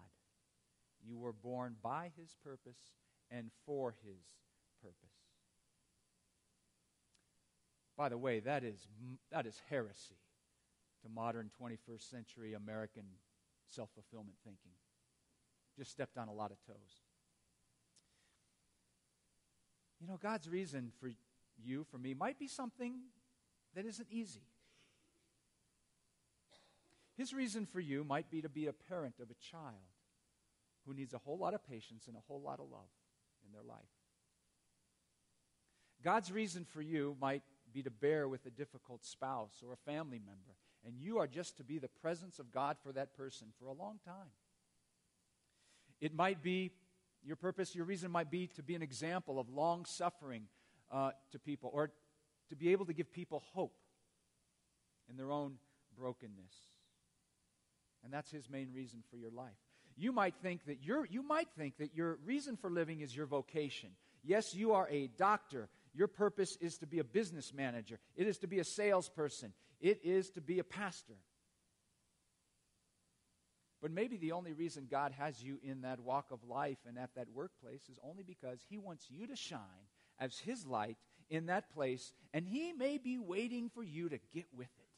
You 1.05 1.17
were 1.17 1.33
born 1.33 1.75
by 1.83 2.11
His 2.17 2.35
purpose 2.43 2.93
and 3.29 3.51
for 3.65 3.93
His 4.03 4.23
purpose. 4.81 4.95
By 7.97 8.09
the 8.09 8.17
way, 8.17 8.39
that 8.41 8.63
is, 8.63 8.87
that 9.31 9.45
is 9.45 9.61
heresy 9.69 10.15
to 11.03 11.09
modern 11.09 11.49
21st 11.61 12.09
century 12.09 12.53
American 12.53 13.03
self 13.65 13.89
fulfillment 13.93 14.37
thinking. 14.43 14.71
Just 15.77 15.91
stepped 15.91 16.17
on 16.17 16.27
a 16.27 16.33
lot 16.33 16.51
of 16.51 16.57
toes. 16.65 17.01
You 20.01 20.07
know, 20.07 20.17
God's 20.21 20.49
reason 20.49 20.91
for 20.99 21.09
you, 21.63 21.85
for 21.91 21.97
me, 21.97 22.13
might 22.13 22.39
be 22.39 22.47
something 22.47 22.93
that 23.75 23.85
isn't 23.85 24.07
easy. 24.11 24.47
His 27.15 27.33
reason 27.33 27.65
for 27.65 27.79
you 27.79 28.03
might 28.03 28.29
be 28.29 28.41
to 28.41 28.49
be 28.49 28.67
a 28.67 28.73
parent 28.73 29.15
of 29.19 29.29
a 29.31 29.51
child 29.51 29.73
who 30.85 30.93
needs 30.93 31.13
a 31.13 31.17
whole 31.17 31.37
lot 31.37 31.53
of 31.53 31.67
patience 31.67 32.07
and 32.07 32.15
a 32.15 32.21
whole 32.27 32.41
lot 32.41 32.59
of 32.59 32.69
love 32.71 32.89
in 33.45 33.51
their 33.51 33.63
life. 33.63 33.77
God's 36.03 36.31
reason 36.31 36.63
for 36.63 36.81
you 36.81 37.17
might 37.19 37.41
be 37.73 37.81
to 37.83 37.91
bear 37.91 38.27
with 38.27 38.45
a 38.45 38.51
difficult 38.51 39.03
spouse 39.03 39.63
or 39.65 39.73
a 39.73 39.91
family 39.91 40.19
member, 40.19 40.55
and 40.85 40.95
you 40.99 41.17
are 41.17 41.27
just 41.27 41.57
to 41.57 41.63
be 41.63 41.79
the 41.79 41.87
presence 41.87 42.39
of 42.39 42.51
God 42.51 42.77
for 42.81 42.91
that 42.93 43.17
person 43.17 43.47
for 43.59 43.65
a 43.65 43.73
long 43.73 43.99
time. 44.05 44.29
It 46.01 46.13
might 46.13 46.41
be 46.41 46.71
your 47.23 47.35
purpose, 47.35 47.75
your 47.75 47.85
reason 47.85 48.11
might 48.11 48.31
be 48.31 48.47
to 48.55 48.63
be 48.63 48.75
an 48.75 48.81
example 48.81 49.39
of 49.39 49.49
long 49.49 49.85
suffering 49.85 50.43
uh, 50.91 51.11
to 51.31 51.39
people, 51.39 51.69
or 51.73 51.91
to 52.49 52.55
be 52.55 52.71
able 52.71 52.85
to 52.85 52.93
give 52.93 53.11
people 53.11 53.43
hope 53.53 53.75
in 55.09 55.17
their 55.17 55.31
own 55.31 55.55
brokenness. 55.97 56.53
And 58.03 58.13
that's 58.13 58.31
his 58.31 58.49
main 58.49 58.69
reason 58.73 59.03
for 59.09 59.17
your 59.17 59.31
life. 59.31 59.57
You 59.97 60.11
might 60.11 60.35
think 60.41 60.65
that 60.65 60.83
your 60.83 61.05
you 61.05 61.23
might 61.23 61.49
think 61.57 61.77
that 61.77 61.95
your 61.95 62.19
reason 62.23 62.55
for 62.55 62.69
living 62.69 63.01
is 63.01 63.15
your 63.15 63.25
vocation. 63.25 63.89
Yes, 64.23 64.53
you 64.53 64.73
are 64.73 64.87
a 64.89 65.07
doctor. 65.17 65.69
Your 65.93 66.07
purpose 66.07 66.57
is 66.61 66.77
to 66.77 66.87
be 66.87 66.99
a 66.99 67.03
business 67.03 67.53
manager. 67.53 67.97
It 68.15 68.27
is 68.27 68.37
to 68.39 68.47
be 68.47 68.59
a 68.59 68.63
salesperson. 68.63 69.53
It 69.81 70.01
is 70.03 70.29
to 70.31 70.41
be 70.41 70.59
a 70.59 70.63
pastor. 70.63 71.15
But 73.87 73.93
maybe 73.93 74.17
the 74.17 74.33
only 74.33 74.51
reason 74.51 74.89
God 74.91 75.13
has 75.13 75.41
you 75.41 75.59
in 75.63 75.83
that 75.83 76.01
walk 76.01 76.25
of 76.31 76.43
life 76.43 76.79
and 76.85 76.97
at 76.97 77.15
that 77.15 77.29
workplace 77.33 77.87
is 77.89 77.97
only 78.03 78.21
because 78.21 78.59
He 78.69 78.77
wants 78.77 79.05
you 79.09 79.25
to 79.27 79.35
shine 79.37 79.87
as 80.19 80.37
His 80.39 80.65
light 80.65 80.97
in 81.29 81.45
that 81.45 81.69
place, 81.73 82.11
and 82.33 82.45
He 82.45 82.73
may 82.73 82.97
be 82.97 83.17
waiting 83.17 83.69
for 83.73 83.83
you 83.83 84.09
to 84.09 84.19
get 84.33 84.47
with 84.53 84.67
it. 84.77 84.89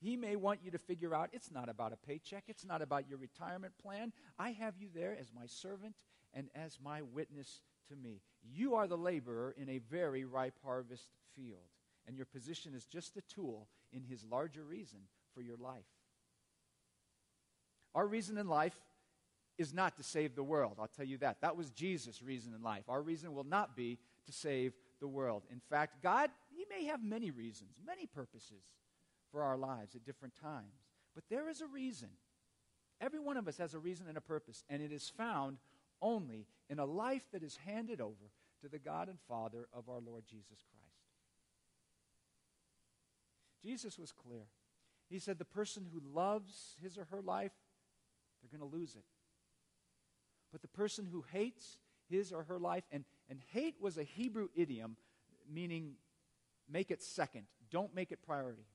He 0.00 0.16
may 0.16 0.34
want 0.34 0.60
you 0.64 0.70
to 0.70 0.78
figure 0.78 1.14
out 1.14 1.28
it's 1.34 1.50
not 1.50 1.68
about 1.68 1.92
a 1.92 2.06
paycheck, 2.06 2.44
it's 2.48 2.64
not 2.64 2.80
about 2.80 3.06
your 3.06 3.18
retirement 3.18 3.74
plan. 3.76 4.10
I 4.38 4.52
have 4.52 4.72
you 4.78 4.88
there 4.94 5.14
as 5.20 5.30
my 5.38 5.44
servant 5.44 5.94
and 6.32 6.48
as 6.54 6.78
my 6.82 7.02
witness 7.02 7.60
to 7.90 7.96
me. 7.96 8.22
You 8.50 8.76
are 8.76 8.86
the 8.86 8.96
laborer 8.96 9.54
in 9.58 9.68
a 9.68 9.82
very 9.90 10.24
ripe 10.24 10.56
harvest 10.64 11.08
field, 11.36 11.68
and 12.06 12.16
your 12.16 12.24
position 12.24 12.72
is 12.74 12.86
just 12.86 13.18
a 13.18 13.22
tool 13.28 13.68
in 13.92 14.04
His 14.04 14.24
larger 14.24 14.64
reason 14.64 15.00
for 15.34 15.42
your 15.42 15.58
life. 15.58 15.84
Our 17.94 18.06
reason 18.06 18.38
in 18.38 18.48
life 18.48 18.78
is 19.58 19.74
not 19.74 19.96
to 19.96 20.02
save 20.02 20.34
the 20.34 20.42
world. 20.42 20.76
I'll 20.78 20.88
tell 20.88 21.06
you 21.06 21.18
that. 21.18 21.40
That 21.40 21.56
was 21.56 21.70
Jesus' 21.70 22.22
reason 22.22 22.54
in 22.54 22.62
life. 22.62 22.84
Our 22.88 23.02
reason 23.02 23.34
will 23.34 23.44
not 23.44 23.76
be 23.76 23.98
to 24.26 24.32
save 24.32 24.72
the 25.00 25.08
world. 25.08 25.42
In 25.50 25.60
fact, 25.60 26.02
God, 26.02 26.30
He 26.50 26.64
may 26.70 26.86
have 26.86 27.02
many 27.02 27.30
reasons, 27.30 27.76
many 27.86 28.06
purposes 28.06 28.64
for 29.30 29.42
our 29.42 29.56
lives 29.56 29.94
at 29.94 30.04
different 30.04 30.34
times. 30.40 30.86
But 31.14 31.24
there 31.28 31.48
is 31.48 31.60
a 31.60 31.66
reason. 31.66 32.08
Every 33.00 33.20
one 33.20 33.36
of 33.36 33.48
us 33.48 33.58
has 33.58 33.74
a 33.74 33.78
reason 33.78 34.06
and 34.08 34.16
a 34.16 34.22
purpose, 34.22 34.64
and 34.68 34.82
it 34.82 34.92
is 34.92 35.12
found 35.16 35.58
only 36.00 36.46
in 36.70 36.78
a 36.78 36.84
life 36.84 37.26
that 37.32 37.42
is 37.42 37.58
handed 37.66 38.00
over 38.00 38.30
to 38.60 38.68
the 38.68 38.78
God 38.78 39.08
and 39.08 39.18
Father 39.28 39.68
of 39.72 39.88
our 39.88 40.00
Lord 40.00 40.24
Jesus 40.26 40.64
Christ. 40.70 40.82
Jesus 43.62 43.98
was 43.98 44.12
clear. 44.12 44.46
He 45.08 45.18
said, 45.18 45.38
The 45.38 45.44
person 45.44 45.86
who 45.92 46.00
loves 46.14 46.76
his 46.82 46.96
or 46.96 47.04
her 47.10 47.20
life, 47.20 47.52
they're 48.42 48.58
going 48.58 48.68
to 48.68 48.76
lose 48.76 48.94
it. 48.94 49.04
But 50.50 50.62
the 50.62 50.68
person 50.68 51.06
who 51.10 51.24
hates 51.32 51.78
his 52.08 52.32
or 52.32 52.44
her 52.44 52.58
life, 52.58 52.84
and, 52.90 53.04
and 53.30 53.40
hate 53.52 53.76
was 53.80 53.96
a 53.96 54.02
Hebrew 54.02 54.48
idiom 54.54 54.96
meaning 55.50 55.94
make 56.70 56.90
it 56.90 57.02
second, 57.02 57.44
don't 57.70 57.94
make 57.94 58.12
it 58.12 58.22
priority. 58.22 58.66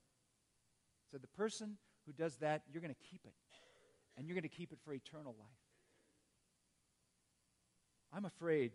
So 1.12 1.18
the 1.18 1.28
person 1.28 1.78
who 2.06 2.14
does 2.14 2.38
that, 2.38 2.64
you're 2.72 2.82
going 2.82 2.94
to 2.94 3.10
keep 3.10 3.22
it. 3.26 3.34
And 4.18 4.28
you're 4.28 4.36
going 4.36 4.44
to 4.44 4.50
keep 4.50 4.72
it 4.72 4.80
for 4.84 4.94
eternal 4.94 5.36
life. 5.38 5.48
I'm 8.14 8.26
afraid. 8.26 8.72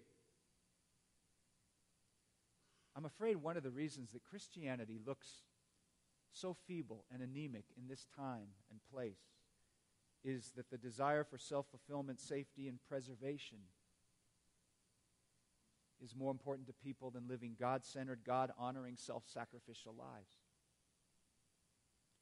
I'm 2.95 3.05
afraid 3.05 3.37
one 3.37 3.57
of 3.57 3.63
the 3.63 3.71
reasons 3.71 4.13
that 4.13 4.23
Christianity 4.25 4.99
looks 5.05 5.29
so 6.33 6.57
feeble 6.67 7.05
and 7.13 7.23
anemic 7.23 7.65
in 7.77 7.89
this 7.89 8.07
time 8.17 8.49
and 8.71 8.81
place 8.93 9.19
is 10.25 10.53
that 10.57 10.71
the 10.71 10.79
desire 10.79 11.25
for 11.25 11.39
self 11.39 11.67
fulfillment, 11.71 12.21
safety, 12.21 12.69
and 12.69 12.79
preservation 12.89 13.59
is 16.03 16.17
more 16.17 16.31
important 16.31 16.67
to 16.67 16.73
people 16.85 17.11
than 17.11 17.29
living 17.29 17.55
God 17.59 17.85
centered, 17.85 18.21
God 18.27 18.53
honoring, 18.59 18.97
self 18.97 19.25
sacrificial 19.27 19.95
lives. 19.97 20.37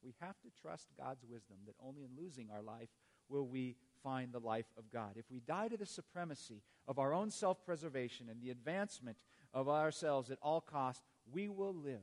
We 0.03 0.13
have 0.19 0.39
to 0.41 0.61
trust 0.61 0.87
God's 0.97 1.23
wisdom 1.23 1.57
that 1.65 1.75
only 1.83 2.03
in 2.03 2.09
losing 2.17 2.49
our 2.51 2.61
life 2.61 2.89
will 3.29 3.47
we 3.47 3.75
find 4.03 4.31
the 4.31 4.39
life 4.39 4.65
of 4.77 4.91
God. 4.91 5.11
If 5.15 5.25
we 5.31 5.39
die 5.39 5.67
to 5.67 5.77
the 5.77 5.85
supremacy 5.85 6.63
of 6.87 6.99
our 6.99 7.13
own 7.13 7.29
self 7.29 7.63
preservation 7.65 8.27
and 8.29 8.41
the 8.41 8.49
advancement 8.49 9.17
of 9.53 9.69
ourselves 9.69 10.31
at 10.31 10.39
all 10.41 10.61
costs, 10.61 11.03
we 11.31 11.49
will 11.49 11.73
live. 11.73 12.01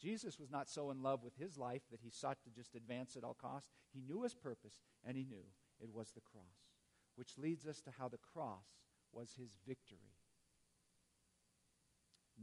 Jesus 0.00 0.38
was 0.38 0.50
not 0.50 0.68
so 0.68 0.90
in 0.90 1.02
love 1.02 1.22
with 1.22 1.36
his 1.36 1.56
life 1.56 1.82
that 1.90 2.00
he 2.02 2.10
sought 2.10 2.38
to 2.42 2.50
just 2.50 2.74
advance 2.74 3.16
at 3.16 3.24
all 3.24 3.34
costs. 3.34 3.70
He 3.92 4.00
knew 4.00 4.22
his 4.22 4.34
purpose, 4.34 4.80
and 5.06 5.16
he 5.16 5.24
knew 5.24 5.44
it 5.80 5.92
was 5.92 6.10
the 6.10 6.20
cross, 6.20 6.68
which 7.16 7.38
leads 7.38 7.66
us 7.66 7.80
to 7.82 7.90
how 7.98 8.08
the 8.08 8.18
cross 8.18 8.66
was 9.12 9.34
his 9.38 9.50
victory. 9.66 10.12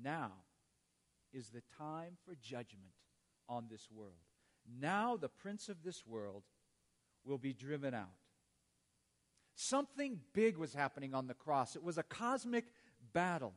Now 0.02 0.32
is 1.34 1.50
the 1.50 1.64
time 1.78 2.18
for 2.26 2.36
judgment 2.42 2.94
on 3.48 3.68
this 3.70 3.90
world. 3.92 4.14
Now 4.80 5.18
the 5.18 5.30
prince 5.30 5.70
of 5.70 5.84
this 5.84 6.06
world 6.06 6.44
will 7.26 7.38
be 7.38 7.54
driven 7.54 7.94
out. 7.94 8.16
Something 9.56 10.20
big 10.34 10.58
was 10.58 10.74
happening 10.74 11.14
on 11.14 11.28
the 11.28 11.34
cross. 11.34 11.76
It 11.76 11.84
was 11.84 11.98
a 11.98 12.04
cosmic 12.04 12.66
battle. 13.14 13.54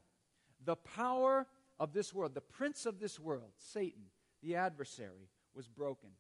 The 0.65 0.77
power 0.77 1.47
of 1.79 1.93
this 1.93 2.15
world, 2.15 2.35
the 2.35 2.41
prince 2.41 2.87
of 2.87 3.01
this 3.01 3.19
world, 3.19 3.53
Satan, 3.57 4.05
the 4.43 4.57
adversary, 4.57 5.29
was 5.55 5.69
broken. 5.69 6.11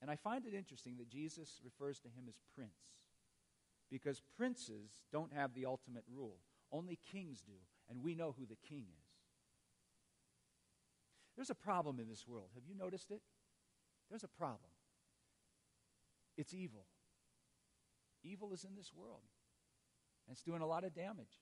And 0.00 0.10
I 0.10 0.16
find 0.16 0.46
it 0.46 0.54
interesting 0.54 0.96
that 0.98 1.08
Jesus 1.08 1.60
refers 1.64 2.00
to 2.00 2.08
him 2.08 2.24
as 2.28 2.34
prince 2.54 2.72
because 3.90 4.22
princes 4.36 5.02
don't 5.12 5.32
have 5.32 5.54
the 5.54 5.66
ultimate 5.66 6.04
rule. 6.12 6.38
Only 6.72 6.98
kings 7.12 7.42
do, 7.42 7.52
and 7.90 8.02
we 8.02 8.14
know 8.14 8.34
who 8.36 8.46
the 8.46 8.56
king 8.68 8.86
is. 8.88 9.04
There's 11.36 11.50
a 11.50 11.54
problem 11.54 12.00
in 12.00 12.08
this 12.08 12.26
world. 12.26 12.48
Have 12.54 12.64
you 12.66 12.74
noticed 12.74 13.10
it? 13.10 13.20
There's 14.08 14.24
a 14.24 14.28
problem. 14.28 14.70
It's 16.36 16.54
evil. 16.54 16.86
Evil 18.24 18.52
is 18.52 18.64
in 18.64 18.74
this 18.74 18.92
world, 18.94 19.22
and 20.26 20.32
it's 20.32 20.42
doing 20.42 20.62
a 20.62 20.66
lot 20.66 20.84
of 20.84 20.94
damage. 20.94 21.40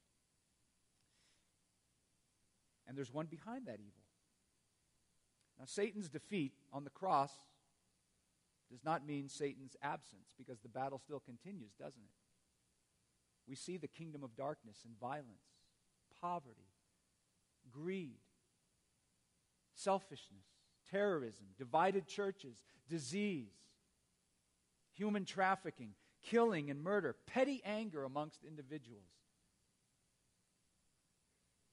And 2.90 2.98
there's 2.98 3.14
one 3.14 3.26
behind 3.26 3.66
that 3.66 3.78
evil. 3.78 4.02
Now, 5.60 5.64
Satan's 5.64 6.08
defeat 6.08 6.54
on 6.72 6.82
the 6.82 6.90
cross 6.90 7.30
does 8.68 8.84
not 8.84 9.06
mean 9.06 9.28
Satan's 9.28 9.76
absence 9.80 10.32
because 10.36 10.58
the 10.58 10.68
battle 10.68 10.98
still 10.98 11.20
continues, 11.20 11.70
doesn't 11.78 12.02
it? 12.02 12.10
We 13.48 13.54
see 13.54 13.76
the 13.76 13.86
kingdom 13.86 14.24
of 14.24 14.34
darkness 14.34 14.78
and 14.84 14.98
violence, 14.98 15.46
poverty, 16.20 16.66
greed, 17.70 18.18
selfishness, 19.76 20.46
terrorism, 20.90 21.46
divided 21.58 22.08
churches, 22.08 22.64
disease, 22.88 23.54
human 24.94 25.24
trafficking, 25.24 25.90
killing 26.28 26.70
and 26.70 26.82
murder, 26.82 27.14
petty 27.28 27.62
anger 27.64 28.02
amongst 28.02 28.42
individuals. 28.42 29.19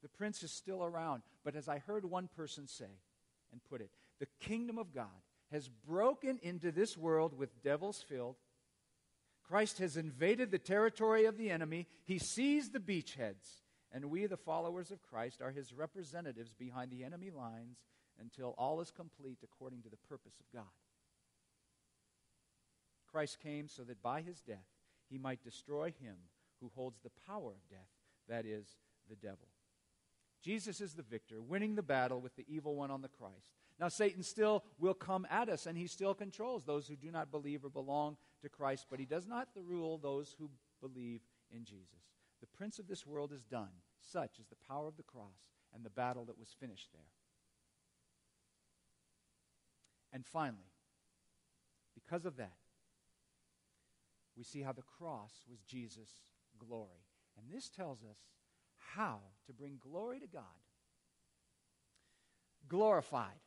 The 0.07 0.17
prince 0.17 0.41
is 0.41 0.51
still 0.51 0.85
around, 0.85 1.21
but 1.43 1.57
as 1.57 1.67
I 1.67 1.79
heard 1.79 2.05
one 2.05 2.29
person 2.33 2.65
say 2.65 3.01
and 3.51 3.61
put 3.69 3.81
it, 3.81 3.89
the 4.21 4.27
kingdom 4.39 4.77
of 4.77 4.93
God 4.93 5.07
has 5.51 5.67
broken 5.67 6.39
into 6.41 6.71
this 6.71 6.97
world 6.97 7.37
with 7.37 7.61
devils 7.61 8.05
filled. 8.07 8.37
Christ 9.45 9.79
has 9.79 9.97
invaded 9.97 10.49
the 10.49 10.59
territory 10.59 11.25
of 11.25 11.37
the 11.37 11.49
enemy. 11.49 11.87
He 12.05 12.19
sees 12.19 12.69
the 12.69 12.79
beachheads. 12.79 13.63
And 13.91 14.05
we, 14.05 14.25
the 14.27 14.37
followers 14.37 14.91
of 14.91 15.03
Christ, 15.03 15.41
are 15.41 15.51
his 15.51 15.73
representatives 15.73 16.53
behind 16.53 16.89
the 16.89 17.03
enemy 17.03 17.29
lines 17.29 17.79
until 18.17 18.55
all 18.57 18.79
is 18.79 18.91
complete 18.91 19.39
according 19.43 19.81
to 19.81 19.89
the 19.89 19.97
purpose 20.07 20.39
of 20.39 20.57
God. 20.57 20.71
Christ 23.11 23.39
came 23.41 23.67
so 23.67 23.83
that 23.83 24.01
by 24.01 24.21
his 24.21 24.39
death 24.39 24.69
he 25.09 25.17
might 25.17 25.43
destroy 25.43 25.87
him 26.01 26.15
who 26.61 26.71
holds 26.75 27.01
the 27.01 27.11
power 27.27 27.51
of 27.51 27.69
death, 27.69 27.89
that 28.29 28.45
is, 28.45 28.77
the 29.09 29.17
devil. 29.17 29.49
Jesus 30.47 30.79
is 30.79 30.93
the 30.93 31.03
victor, 31.03 31.41
winning 31.41 31.75
the 31.75 31.83
battle 31.83 32.21
with 32.21 32.33
the 32.37 32.45
evil 32.47 32.73
one 32.73 32.89
on 32.89 33.01
the 33.01 33.09
Christ. 33.09 33.51
Now, 33.81 33.89
Satan 33.89 34.23
still 34.23 34.63
will 34.79 34.93
come 34.93 35.27
at 35.29 35.49
us, 35.49 35.65
and 35.65 35.77
he 35.77 35.87
still 35.87 36.13
controls 36.13 36.63
those 36.63 36.87
who 36.87 36.95
do 36.95 37.11
not 37.11 37.31
believe 37.31 37.65
or 37.65 37.69
belong 37.69 38.15
to 38.41 38.47
Christ, 38.47 38.85
but 38.89 38.97
he 38.97 39.05
does 39.05 39.27
not 39.27 39.49
rule 39.61 39.97
those 39.97 40.33
who 40.39 40.49
believe 40.79 41.19
in 41.53 41.65
Jesus. 41.65 42.13
The 42.39 42.47
prince 42.47 42.79
of 42.79 42.87
this 42.87 43.05
world 43.05 43.33
is 43.33 43.43
done. 43.43 43.67
Such 43.99 44.39
is 44.39 44.47
the 44.47 44.55
power 44.69 44.87
of 44.87 44.95
the 44.95 45.03
cross 45.03 45.49
and 45.75 45.83
the 45.83 45.89
battle 45.89 46.23
that 46.23 46.39
was 46.39 46.55
finished 46.57 46.93
there. 46.93 47.01
And 50.13 50.25
finally, 50.25 50.71
because 51.93 52.23
of 52.23 52.37
that, 52.37 52.55
we 54.37 54.45
see 54.45 54.61
how 54.61 54.71
the 54.71 54.81
cross 54.97 55.33
was 55.49 55.59
Jesus' 55.67 56.31
glory. 56.57 57.03
And 57.37 57.53
this 57.53 57.67
tells 57.67 58.05
us 58.05 58.15
how 58.95 59.19
to 59.47 59.53
bring 59.53 59.79
glory 59.81 60.19
to 60.19 60.27
God. 60.27 60.43
Glorified. 62.67 63.39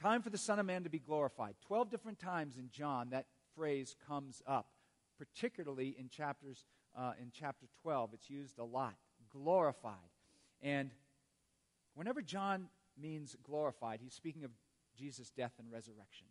Time 0.00 0.22
for 0.22 0.30
the 0.30 0.38
Son 0.38 0.58
of 0.58 0.66
Man 0.66 0.84
to 0.84 0.90
be 0.90 0.98
glorified. 0.98 1.54
Twelve 1.66 1.90
different 1.90 2.18
times 2.18 2.56
in 2.56 2.68
John 2.70 3.10
that 3.10 3.26
phrase 3.54 3.96
comes 4.06 4.42
up, 4.46 4.66
particularly 5.18 5.94
in 5.98 6.08
chapters 6.08 6.64
uh, 6.96 7.12
in 7.20 7.30
chapter 7.32 7.66
12. 7.82 8.10
It's 8.14 8.30
used 8.30 8.58
a 8.58 8.64
lot. 8.64 8.94
Glorified. 9.32 9.94
And 10.60 10.90
whenever 11.94 12.22
John 12.22 12.66
means 13.00 13.36
glorified, 13.42 14.00
he's 14.02 14.14
speaking 14.14 14.44
of 14.44 14.50
Jesus' 14.96 15.30
death 15.30 15.52
and 15.58 15.70
resurrection. 15.70 16.26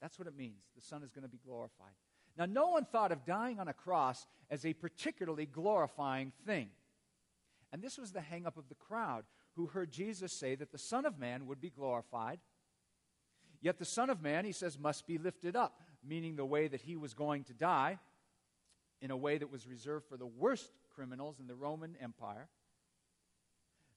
That's 0.00 0.18
what 0.18 0.28
it 0.28 0.36
means. 0.36 0.64
The 0.76 0.82
Son 0.82 1.02
is 1.02 1.10
going 1.10 1.24
to 1.24 1.28
be 1.28 1.40
glorified. 1.44 1.92
Now, 2.36 2.46
no 2.46 2.68
one 2.68 2.84
thought 2.84 3.10
of 3.10 3.24
dying 3.24 3.58
on 3.58 3.68
a 3.68 3.72
cross 3.72 4.26
as 4.50 4.64
a 4.64 4.72
particularly 4.72 5.46
glorifying 5.46 6.32
thing. 6.46 6.68
And 7.72 7.82
this 7.82 7.98
was 7.98 8.12
the 8.12 8.20
hangup 8.20 8.56
of 8.56 8.68
the 8.68 8.74
crowd 8.74 9.24
who 9.54 9.66
heard 9.66 9.90
Jesus 9.90 10.32
say 10.32 10.54
that 10.54 10.72
the 10.72 10.78
Son 10.78 11.04
of 11.04 11.18
Man 11.18 11.46
would 11.46 11.60
be 11.60 11.70
glorified. 11.70 12.38
Yet 13.60 13.78
the 13.78 13.84
Son 13.84 14.08
of 14.08 14.22
Man, 14.22 14.44
he 14.44 14.52
says, 14.52 14.78
must 14.78 15.06
be 15.06 15.18
lifted 15.18 15.56
up, 15.56 15.80
meaning 16.06 16.36
the 16.36 16.46
way 16.46 16.68
that 16.68 16.80
he 16.80 16.96
was 16.96 17.12
going 17.12 17.44
to 17.44 17.52
die 17.52 17.98
in 19.00 19.10
a 19.10 19.16
way 19.16 19.38
that 19.38 19.50
was 19.50 19.66
reserved 19.66 20.06
for 20.08 20.16
the 20.16 20.26
worst 20.26 20.70
criminals 20.94 21.40
in 21.40 21.46
the 21.46 21.54
Roman 21.54 21.96
Empire. 22.00 22.48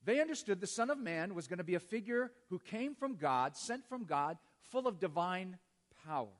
They 0.04 0.20
understood 0.20 0.60
the 0.60 0.68
Son 0.68 0.90
of 0.90 0.98
Man 0.98 1.36
was 1.36 1.48
going 1.48 1.60
to 1.60 1.64
be 1.64 1.76
a 1.76 1.80
figure 1.80 2.32
who 2.50 2.60
came 2.60 2.96
from 2.96 3.16
God, 3.16 3.56
sent 3.56 3.88
from 3.88 4.06
God, 4.06 4.38
full 4.72 4.88
of 4.88 5.00
divine 5.00 5.58
power. 6.06 6.34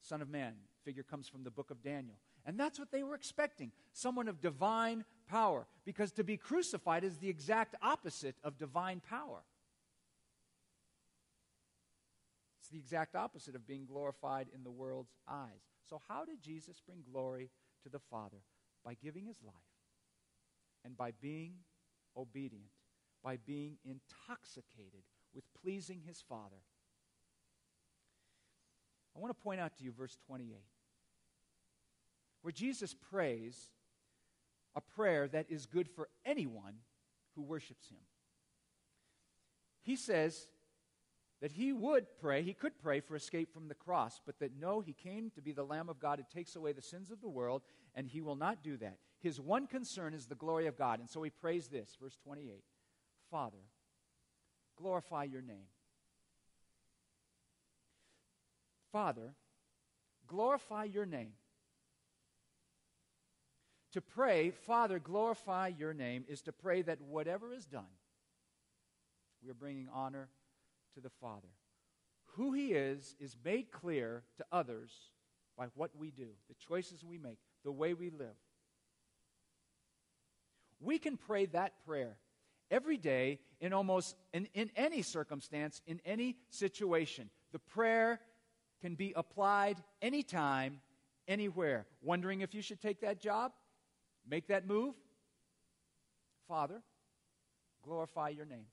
Son 0.00 0.20
of 0.20 0.28
Man 0.28 0.54
figure 0.84 1.04
comes 1.04 1.28
from 1.28 1.44
the 1.44 1.50
book 1.50 1.70
of 1.70 1.82
Daniel. 1.82 2.16
And 2.48 2.58
that's 2.58 2.78
what 2.78 2.90
they 2.90 3.02
were 3.02 3.14
expecting 3.14 3.72
someone 3.92 4.26
of 4.26 4.40
divine 4.40 5.04
power. 5.28 5.66
Because 5.84 6.12
to 6.12 6.24
be 6.24 6.38
crucified 6.38 7.04
is 7.04 7.18
the 7.18 7.28
exact 7.28 7.74
opposite 7.82 8.36
of 8.42 8.56
divine 8.56 9.02
power. 9.06 9.42
It's 12.58 12.70
the 12.70 12.78
exact 12.78 13.14
opposite 13.14 13.54
of 13.54 13.66
being 13.66 13.84
glorified 13.84 14.46
in 14.54 14.64
the 14.64 14.70
world's 14.70 15.12
eyes. 15.28 15.60
So, 15.90 16.00
how 16.08 16.24
did 16.24 16.40
Jesus 16.40 16.80
bring 16.86 17.02
glory 17.12 17.50
to 17.82 17.90
the 17.90 17.98
Father? 17.98 18.38
By 18.82 18.94
giving 18.94 19.26
his 19.26 19.42
life 19.44 19.54
and 20.86 20.96
by 20.96 21.12
being 21.20 21.52
obedient, 22.16 22.70
by 23.22 23.36
being 23.36 23.76
intoxicated 23.84 25.02
with 25.34 25.44
pleasing 25.62 26.00
his 26.06 26.22
Father. 26.26 26.62
I 29.14 29.18
want 29.18 29.36
to 29.36 29.42
point 29.42 29.60
out 29.60 29.76
to 29.76 29.84
you 29.84 29.92
verse 29.92 30.16
28, 30.26 30.56
where 32.42 32.52
Jesus 32.52 32.94
prays 32.94 33.70
a 34.74 34.80
prayer 34.80 35.28
that 35.28 35.46
is 35.48 35.66
good 35.66 35.88
for 35.88 36.08
anyone 36.24 36.74
who 37.34 37.42
worships 37.42 37.88
him. 37.88 37.98
He 39.82 39.96
says 39.96 40.48
that 41.40 41.52
he 41.52 41.72
would 41.72 42.06
pray, 42.20 42.42
he 42.42 42.52
could 42.52 42.78
pray 42.78 43.00
for 43.00 43.16
escape 43.16 43.52
from 43.52 43.68
the 43.68 43.74
cross, 43.74 44.20
but 44.24 44.38
that 44.40 44.52
no, 44.58 44.80
he 44.80 44.92
came 44.92 45.30
to 45.30 45.40
be 45.40 45.52
the 45.52 45.64
Lamb 45.64 45.88
of 45.88 46.00
God 46.00 46.18
who 46.18 46.36
takes 46.36 46.56
away 46.56 46.72
the 46.72 46.82
sins 46.82 47.10
of 47.10 47.20
the 47.20 47.28
world, 47.28 47.62
and 47.94 48.08
he 48.08 48.20
will 48.20 48.36
not 48.36 48.62
do 48.62 48.76
that. 48.78 48.98
His 49.20 49.40
one 49.40 49.66
concern 49.66 50.14
is 50.14 50.26
the 50.26 50.34
glory 50.34 50.66
of 50.66 50.76
God. 50.76 51.00
And 51.00 51.08
so 51.08 51.22
he 51.22 51.30
prays 51.30 51.68
this, 51.68 51.96
verse 52.00 52.16
28 52.24 52.62
Father, 53.30 53.58
glorify 54.76 55.24
your 55.24 55.42
name. 55.42 55.66
Father, 58.92 59.34
glorify 60.26 60.84
your 60.84 61.06
name. 61.06 61.32
To 63.92 64.00
pray, 64.00 64.50
Father, 64.50 64.98
glorify 64.98 65.68
your 65.68 65.94
name, 65.94 66.24
is 66.28 66.42
to 66.42 66.52
pray 66.52 66.82
that 66.82 67.00
whatever 67.00 67.52
is 67.52 67.64
done, 67.64 67.84
we 69.42 69.50
are 69.50 69.54
bringing 69.54 69.88
honor 69.92 70.28
to 70.94 71.00
the 71.00 71.10
Father. 71.20 71.48
Who 72.36 72.52
He 72.52 72.72
is 72.72 73.16
is 73.18 73.36
made 73.44 73.70
clear 73.70 74.24
to 74.36 74.44
others 74.52 74.92
by 75.56 75.66
what 75.74 75.90
we 75.96 76.10
do, 76.10 76.28
the 76.48 76.54
choices 76.54 77.02
we 77.02 77.18
make, 77.18 77.38
the 77.64 77.72
way 77.72 77.94
we 77.94 78.10
live. 78.10 78.36
We 80.80 80.98
can 80.98 81.16
pray 81.16 81.46
that 81.46 81.72
prayer 81.84 82.18
every 82.70 82.96
day 82.96 83.40
in 83.60 83.72
almost 83.72 84.16
in, 84.32 84.48
in 84.54 84.70
any 84.76 85.02
circumstance, 85.02 85.80
in 85.86 86.00
any 86.04 86.36
situation. 86.50 87.30
The 87.52 87.58
prayer 87.58 88.20
can 88.80 88.94
be 88.94 89.12
applied 89.16 89.82
anytime, 90.02 90.80
anywhere. 91.26 91.86
Wondering 92.02 92.42
if 92.42 92.54
you 92.54 92.62
should 92.62 92.80
take 92.80 93.00
that 93.00 93.20
job? 93.20 93.52
Make 94.28 94.48
that 94.48 94.66
move? 94.66 94.94
Father, 96.46 96.82
glorify 97.82 98.30
your 98.30 98.46
name. 98.46 98.66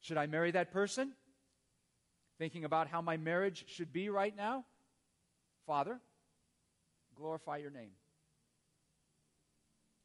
Should 0.00 0.16
I 0.16 0.26
marry 0.26 0.50
that 0.52 0.72
person? 0.72 1.12
Thinking 2.38 2.64
about 2.64 2.88
how 2.88 3.00
my 3.00 3.16
marriage 3.16 3.64
should 3.68 3.92
be 3.92 4.08
right 4.08 4.36
now? 4.36 4.64
Father, 5.66 6.00
glorify 7.14 7.58
your 7.58 7.70
name 7.70 7.92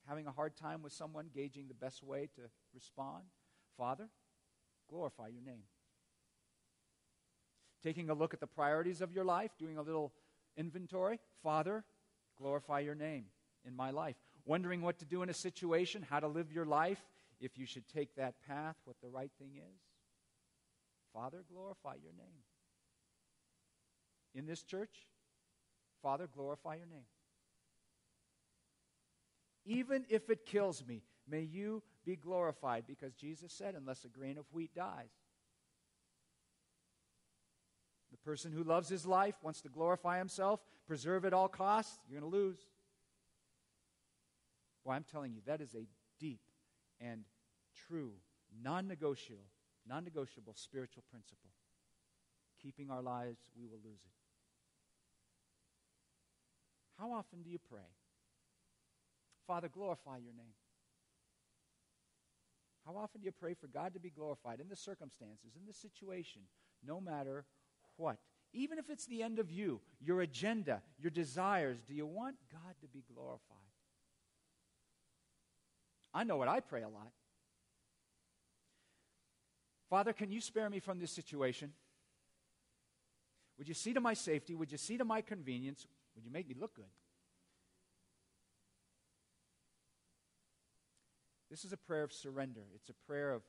having 0.08 0.28
a 0.28 0.32
hard 0.32 0.56
time 0.56 0.82
with 0.82 0.94
someone, 0.94 1.30
gauging 1.34 1.68
the 1.68 1.74
best 1.74 2.02
way 2.02 2.30
to 2.36 2.42
respond? 2.74 3.24
Father, 3.78 4.08
glorify 4.90 5.28
your 5.28 5.42
name. 5.42 5.64
Taking 7.84 8.10
a 8.10 8.14
look 8.14 8.34
at 8.34 8.40
the 8.40 8.48
priorities 8.48 9.02
of 9.02 9.12
your 9.12 9.26
life, 9.26 9.52
doing 9.60 9.78
a 9.78 9.82
little 9.82 10.14
inventory? 10.56 11.20
Father, 11.44 11.84
glorify 12.38 12.80
your 12.80 12.96
name 12.96 13.26
in 13.68 13.76
my 13.76 13.92
life. 13.92 14.16
Wondering 14.46 14.82
what 14.82 15.00
to 15.00 15.06
do 15.06 15.24
in 15.24 15.30
a 15.30 15.34
situation, 15.34 16.06
how 16.10 16.20
to 16.20 16.28
live 16.28 16.52
your 16.52 16.66
life, 16.66 17.02
if 17.40 17.58
you 17.58 17.66
should 17.66 17.88
take 17.88 18.16
that 18.16 18.36
path, 18.48 18.76
what 18.86 18.96
the 19.02 19.10
right 19.10 19.32
thing 19.38 19.52
is? 19.58 19.80
Father, 21.14 21.44
glorify 21.52 21.96
your 22.02 22.14
name. 22.14 22.44
In 24.34 24.46
this 24.46 24.64
church, 24.64 25.08
Father, 26.02 26.28
glorify 26.28 26.76
your 26.76 26.88
name 26.88 27.06
even 29.68 30.06
if 30.10 30.30
it 30.30 30.46
kills 30.46 30.84
me, 30.88 31.04
may 31.30 31.42
you 31.42 31.84
be 32.06 32.16
glorified. 32.16 32.86
Because 32.88 33.14
Jesus 33.14 33.54
said, 33.54 33.76
unless 33.76 34.06
a 34.06 34.08
grain 34.08 34.38
of 34.38 34.46
wheat 34.52 34.74
dies. 34.74 35.12
The 38.12 38.18
person 38.18 38.54
who 38.54 38.64
loves 38.64 38.88
his 38.88 39.06
life, 39.06 39.36
wants 39.44 39.62
to 39.62 39.70
glorify 39.70 40.18
himself, 40.18 40.62
preserve 40.88 41.26
at 41.26 41.34
all 41.34 41.50
costs, 41.50 42.00
you're 42.10 42.20
going 42.20 42.32
to 42.32 42.38
lose. 42.38 42.66
Well, 44.88 44.96
I'm 44.96 45.04
telling 45.04 45.34
you, 45.34 45.42
that 45.46 45.60
is 45.60 45.76
a 45.76 45.86
deep 46.18 46.40
and 47.02 47.26
true, 47.90 48.14
non 48.64 48.88
negotiable, 48.88 49.44
non 49.86 50.06
negotiable 50.06 50.54
spiritual 50.56 51.04
principle. 51.12 51.50
Keeping 52.64 52.90
our 52.90 53.02
lives, 53.02 53.42
we 53.60 53.68
will 53.68 53.82
lose 53.84 54.00
it. 54.06 54.16
How 56.98 57.12
often 57.12 57.42
do 57.42 57.50
you 57.50 57.60
pray? 57.70 57.90
Father, 59.46 59.68
glorify 59.68 60.20
your 60.20 60.34
name. 60.38 60.56
How 62.86 62.96
often 62.96 63.20
do 63.20 63.26
you 63.26 63.34
pray 63.34 63.56
for 63.56 63.68
God 63.68 63.94
to 63.94 64.00
be 64.00 64.10
glorified 64.10 64.62
in 64.62 64.70
the 64.70 64.76
circumstances, 64.78 65.58
in 65.60 65.66
the 65.68 65.74
situation, 65.74 66.44
no 66.82 67.02
matter 67.02 67.44
what? 67.98 68.20
Even 68.54 68.78
if 68.80 68.90
it's 68.90 69.06
the 69.06 69.22
end 69.22 69.38
of 69.38 69.52
you, 69.52 69.82
your 70.00 70.22
agenda, 70.22 70.82
your 70.98 71.12
desires, 71.12 71.80
do 71.86 71.94
you 71.94 72.06
want 72.06 72.38
God 72.54 72.76
to 72.80 72.88
be 72.88 73.04
glorified? 73.14 73.67
I 76.18 76.24
know 76.24 76.36
what 76.36 76.48
I 76.48 76.62
pray 76.62 76.82
a 76.82 76.90
lot. 76.90 77.12
Father, 79.88 80.14
can 80.14 80.32
you 80.32 80.42
spare 80.42 80.68
me 80.68 80.80
from 80.80 80.98
this 80.98 81.12
situation? 81.12 81.74
Would 83.60 83.68
you 83.68 83.76
see 83.76 83.94
to 83.94 84.02
my 84.02 84.16
safety? 84.16 84.56
Would 84.56 84.72
you 84.72 84.80
see 84.80 84.98
to 84.98 85.06
my 85.06 85.22
convenience? 85.22 85.86
Would 86.16 86.26
you 86.26 86.32
make 86.32 86.50
me 86.50 86.56
look 86.60 86.76
good? 86.76 86.90
This 91.52 91.64
is 91.64 91.72
a 91.72 91.78
prayer 91.78 92.04
of 92.04 92.12
surrender. 92.12 92.64
It's 92.74 92.90
a 92.90 92.96
prayer 93.06 93.32
of 93.32 93.44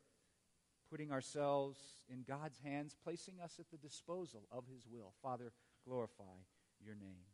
putting 0.91 1.11
ourselves 1.11 1.81
in 2.13 2.23
God's 2.23 2.59
hands, 2.63 2.95
placing 3.03 3.41
us 3.43 3.55
at 3.59 3.71
the 3.71 3.79
disposal 3.79 4.43
of 4.53 4.65
His 4.71 4.83
will. 4.87 5.15
Father, 5.23 5.53
glorify 5.87 6.37
your 6.85 6.95
name. 6.95 7.25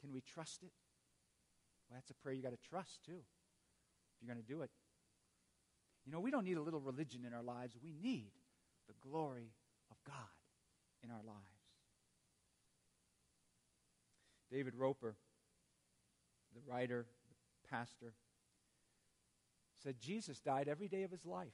Can 0.00 0.12
we 0.12 0.22
trust 0.22 0.62
it? 0.62 0.72
Well, 1.90 1.98
that's 1.98 2.10
a 2.10 2.14
prayer 2.14 2.34
you 2.34 2.42
got 2.42 2.52
to 2.52 2.68
trust 2.70 3.04
too. 3.04 3.20
You're 4.22 4.32
going 4.32 4.44
to 4.44 4.52
do 4.52 4.62
it. 4.62 4.70
You 6.06 6.12
know, 6.12 6.20
we 6.20 6.30
don't 6.30 6.44
need 6.44 6.56
a 6.56 6.62
little 6.62 6.80
religion 6.80 7.24
in 7.26 7.32
our 7.34 7.42
lives. 7.42 7.76
We 7.82 7.92
need 8.02 8.30
the 8.88 8.94
glory 9.08 9.50
of 9.90 9.96
God 10.06 10.14
in 11.02 11.10
our 11.10 11.22
lives. 11.24 11.38
David 14.50 14.74
Roper, 14.76 15.16
the 16.54 16.60
writer, 16.70 17.06
the 17.62 17.68
pastor, 17.68 18.14
said 19.82 20.00
Jesus 20.00 20.40
died 20.40 20.68
every 20.68 20.88
day 20.88 21.02
of 21.02 21.10
his 21.10 21.24
life. 21.24 21.48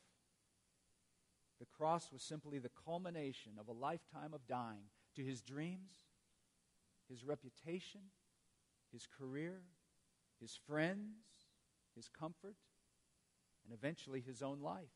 The 1.61 1.66
cross 1.66 2.11
was 2.12 2.22
simply 2.22 2.59
the 2.59 2.70
culmination 2.85 3.52
of 3.59 3.68
a 3.68 3.72
lifetime 3.72 4.33
of 4.35 4.46
dying 4.46 4.90
to 5.16 5.24
his 5.24 5.42
dreams, 5.42 5.92
his 7.09 7.24
reputation, 7.24 8.00
his 8.92 9.07
career, 9.07 9.62
his 10.40 10.59
friends, 10.66 11.47
his 11.98 12.08
comfort, 12.18 12.54
and 13.64 13.74
eventually 13.74 14.20
his 14.20 14.40
own 14.40 14.61
life. 14.61 14.94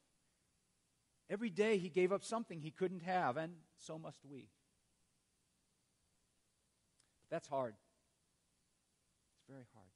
Every 1.28 1.50
day 1.50 1.78
he 1.78 1.88
gave 1.88 2.12
up 2.12 2.24
something 2.24 2.60
he 2.60 2.70
couldn't 2.70 3.02
have, 3.02 3.36
and 3.36 3.54
so 3.76 3.98
must 3.98 4.20
we. 4.24 4.48
But 7.20 7.34
that's 7.34 7.48
hard. 7.48 7.74
It's 9.36 9.50
very 9.50 9.66
hard. 9.74 9.88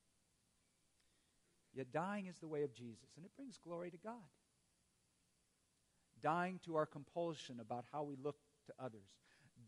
Yet 1.75 1.93
dying 1.93 2.27
is 2.27 2.39
the 2.39 2.49
way 2.49 2.63
of 2.63 2.75
Jesus, 2.75 3.11
and 3.17 3.25
it 3.25 3.31
brings 3.37 3.59
glory 3.63 3.91
to 3.91 3.99
God. 3.99 4.15
Dying 6.23 6.59
to 6.65 6.77
our 6.77 6.87
compulsion 6.87 7.61
about 7.61 7.85
how 7.93 8.03
we 8.03 8.17
look 8.17 8.37
to 8.67 8.73
others, 8.83 9.11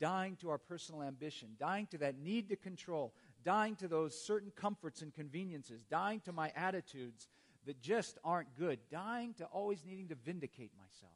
dying 0.00 0.36
to 0.36 0.48
our 0.48 0.58
personal 0.58 1.02
ambition, 1.02 1.50
dying 1.60 1.86
to 1.88 1.98
that 1.98 2.18
need 2.18 2.48
to 2.48 2.56
control, 2.56 3.12
dying 3.44 3.76
to 3.76 3.88
those 3.88 4.20
certain 4.20 4.52
comforts 4.54 5.02
and 5.02 5.14
conveniences, 5.14 5.84
dying 5.84 6.20
to 6.20 6.32
my 6.32 6.52
attitudes 6.56 7.28
that 7.66 7.80
just 7.80 8.18
aren't 8.24 8.54
good, 8.56 8.78
dying 8.90 9.34
to 9.34 9.44
always 9.46 9.84
needing 9.84 10.08
to 10.08 10.14
vindicate 10.14 10.72
myself. 10.76 11.12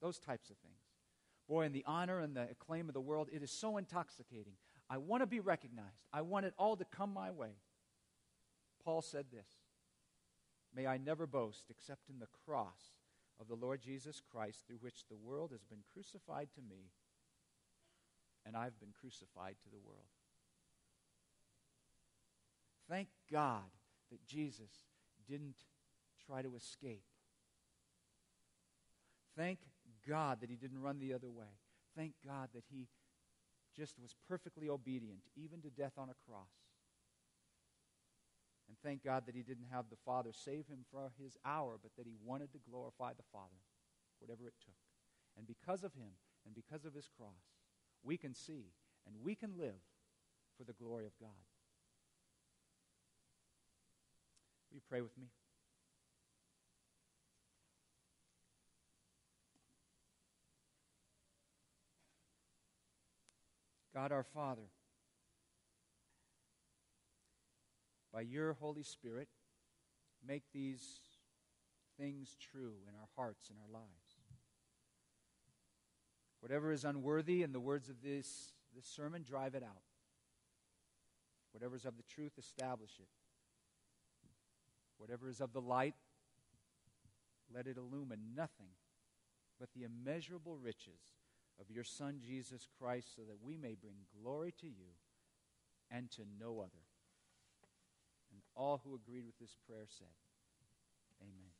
Those 0.00 0.18
types 0.18 0.50
of 0.50 0.56
things. 0.58 0.74
Boy, 1.48 1.64
in 1.64 1.72
the 1.72 1.84
honor 1.86 2.20
and 2.20 2.36
the 2.36 2.48
acclaim 2.50 2.88
of 2.88 2.94
the 2.94 3.00
world, 3.00 3.28
it 3.32 3.42
is 3.42 3.50
so 3.50 3.76
intoxicating. 3.76 4.54
I 4.90 4.98
want 4.98 5.22
to 5.22 5.26
be 5.26 5.40
recognized. 5.40 6.04
I 6.12 6.22
want 6.22 6.46
it 6.46 6.54
all 6.58 6.76
to 6.76 6.84
come 6.84 7.12
my 7.12 7.30
way. 7.30 7.52
Paul 8.84 9.02
said 9.02 9.26
this 9.32 9.48
May 10.74 10.86
I 10.86 10.98
never 10.98 11.26
boast 11.26 11.64
except 11.70 12.10
in 12.10 12.18
the 12.18 12.28
cross 12.44 12.94
of 13.40 13.48
the 13.48 13.54
Lord 13.54 13.80
Jesus 13.80 14.20
Christ, 14.30 14.64
through 14.66 14.78
which 14.80 15.06
the 15.08 15.16
world 15.16 15.50
has 15.52 15.64
been 15.64 15.82
crucified 15.92 16.48
to 16.54 16.62
me, 16.62 16.90
and 18.46 18.56
I've 18.56 18.78
been 18.78 18.92
crucified 18.98 19.56
to 19.64 19.70
the 19.70 19.78
world. 19.84 20.06
Thank 22.88 23.08
God 23.30 23.68
that 24.10 24.24
Jesus 24.24 24.70
didn't 25.28 25.56
try 26.26 26.42
to 26.42 26.54
escape. 26.54 27.02
Thank 29.36 29.58
God 30.08 30.40
that 30.40 30.50
he 30.50 30.56
didn't 30.56 30.80
run 30.80 31.00
the 31.00 31.12
other 31.12 31.30
way. 31.30 31.58
Thank 31.96 32.12
God 32.24 32.50
that 32.54 32.64
he 32.70 32.86
just 33.76 33.98
was 34.00 34.14
perfectly 34.28 34.68
obedient, 34.68 35.20
even 35.36 35.60
to 35.62 35.70
death 35.70 35.92
on 35.98 36.08
a 36.08 36.30
cross. 36.30 36.48
And 38.68 38.76
thank 38.82 39.04
God 39.04 39.24
that 39.26 39.34
he 39.34 39.42
didn't 39.42 39.66
have 39.70 39.86
the 39.90 40.00
Father 40.04 40.30
save 40.32 40.66
him 40.66 40.84
for 40.90 41.10
his 41.22 41.36
hour, 41.44 41.78
but 41.82 41.92
that 41.96 42.06
he 42.06 42.16
wanted 42.24 42.52
to 42.52 42.58
glorify 42.70 43.12
the 43.12 43.26
Father, 43.32 43.60
whatever 44.18 44.46
it 44.46 44.54
took. 44.64 44.74
And 45.36 45.46
because 45.46 45.84
of 45.84 45.92
him 45.94 46.16
and 46.44 46.54
because 46.54 46.84
of 46.84 46.94
his 46.94 47.08
cross, 47.16 47.55
we 48.06 48.16
can 48.16 48.34
see 48.34 48.72
and 49.06 49.16
we 49.22 49.34
can 49.34 49.50
live 49.58 49.82
for 50.56 50.64
the 50.64 50.72
glory 50.72 51.06
of 51.06 51.12
God. 51.20 51.28
Will 54.70 54.76
you 54.76 54.80
pray 54.88 55.00
with 55.00 55.18
me? 55.18 55.26
God 63.92 64.12
our 64.12 64.24
Father, 64.24 64.68
by 68.12 68.20
your 68.20 68.52
Holy 68.52 68.82
Spirit, 68.82 69.28
make 70.26 70.42
these 70.52 71.00
things 71.98 72.36
true 72.38 72.74
in 72.86 72.94
our 72.94 73.08
hearts 73.16 73.48
and 73.48 73.58
our 73.58 73.72
lives. 73.72 74.05
Whatever 76.46 76.70
is 76.70 76.84
unworthy, 76.84 77.42
in 77.42 77.50
the 77.50 77.58
words 77.58 77.88
of 77.88 78.00
this, 78.04 78.52
this 78.72 78.86
sermon, 78.86 79.24
drive 79.28 79.56
it 79.56 79.64
out. 79.64 79.82
Whatever 81.50 81.74
is 81.74 81.84
of 81.84 81.96
the 81.96 82.04
truth, 82.04 82.34
establish 82.38 82.92
it. 83.00 83.08
Whatever 84.96 85.28
is 85.28 85.40
of 85.40 85.52
the 85.52 85.60
light, 85.60 85.96
let 87.52 87.66
it 87.66 87.76
illumine 87.76 88.20
nothing 88.36 88.68
but 89.58 89.70
the 89.74 89.82
immeasurable 89.82 90.56
riches 90.56 91.18
of 91.60 91.68
your 91.68 91.82
Son, 91.82 92.20
Jesus 92.24 92.68
Christ, 92.78 93.16
so 93.16 93.22
that 93.22 93.42
we 93.42 93.56
may 93.56 93.74
bring 93.74 93.96
glory 94.22 94.54
to 94.60 94.68
you 94.68 94.94
and 95.90 96.08
to 96.12 96.22
no 96.38 96.60
other. 96.60 96.86
And 98.30 98.40
all 98.54 98.80
who 98.84 98.94
agreed 98.94 99.26
with 99.26 99.38
this 99.40 99.56
prayer 99.66 99.86
said, 99.88 100.14
Amen. 101.20 101.55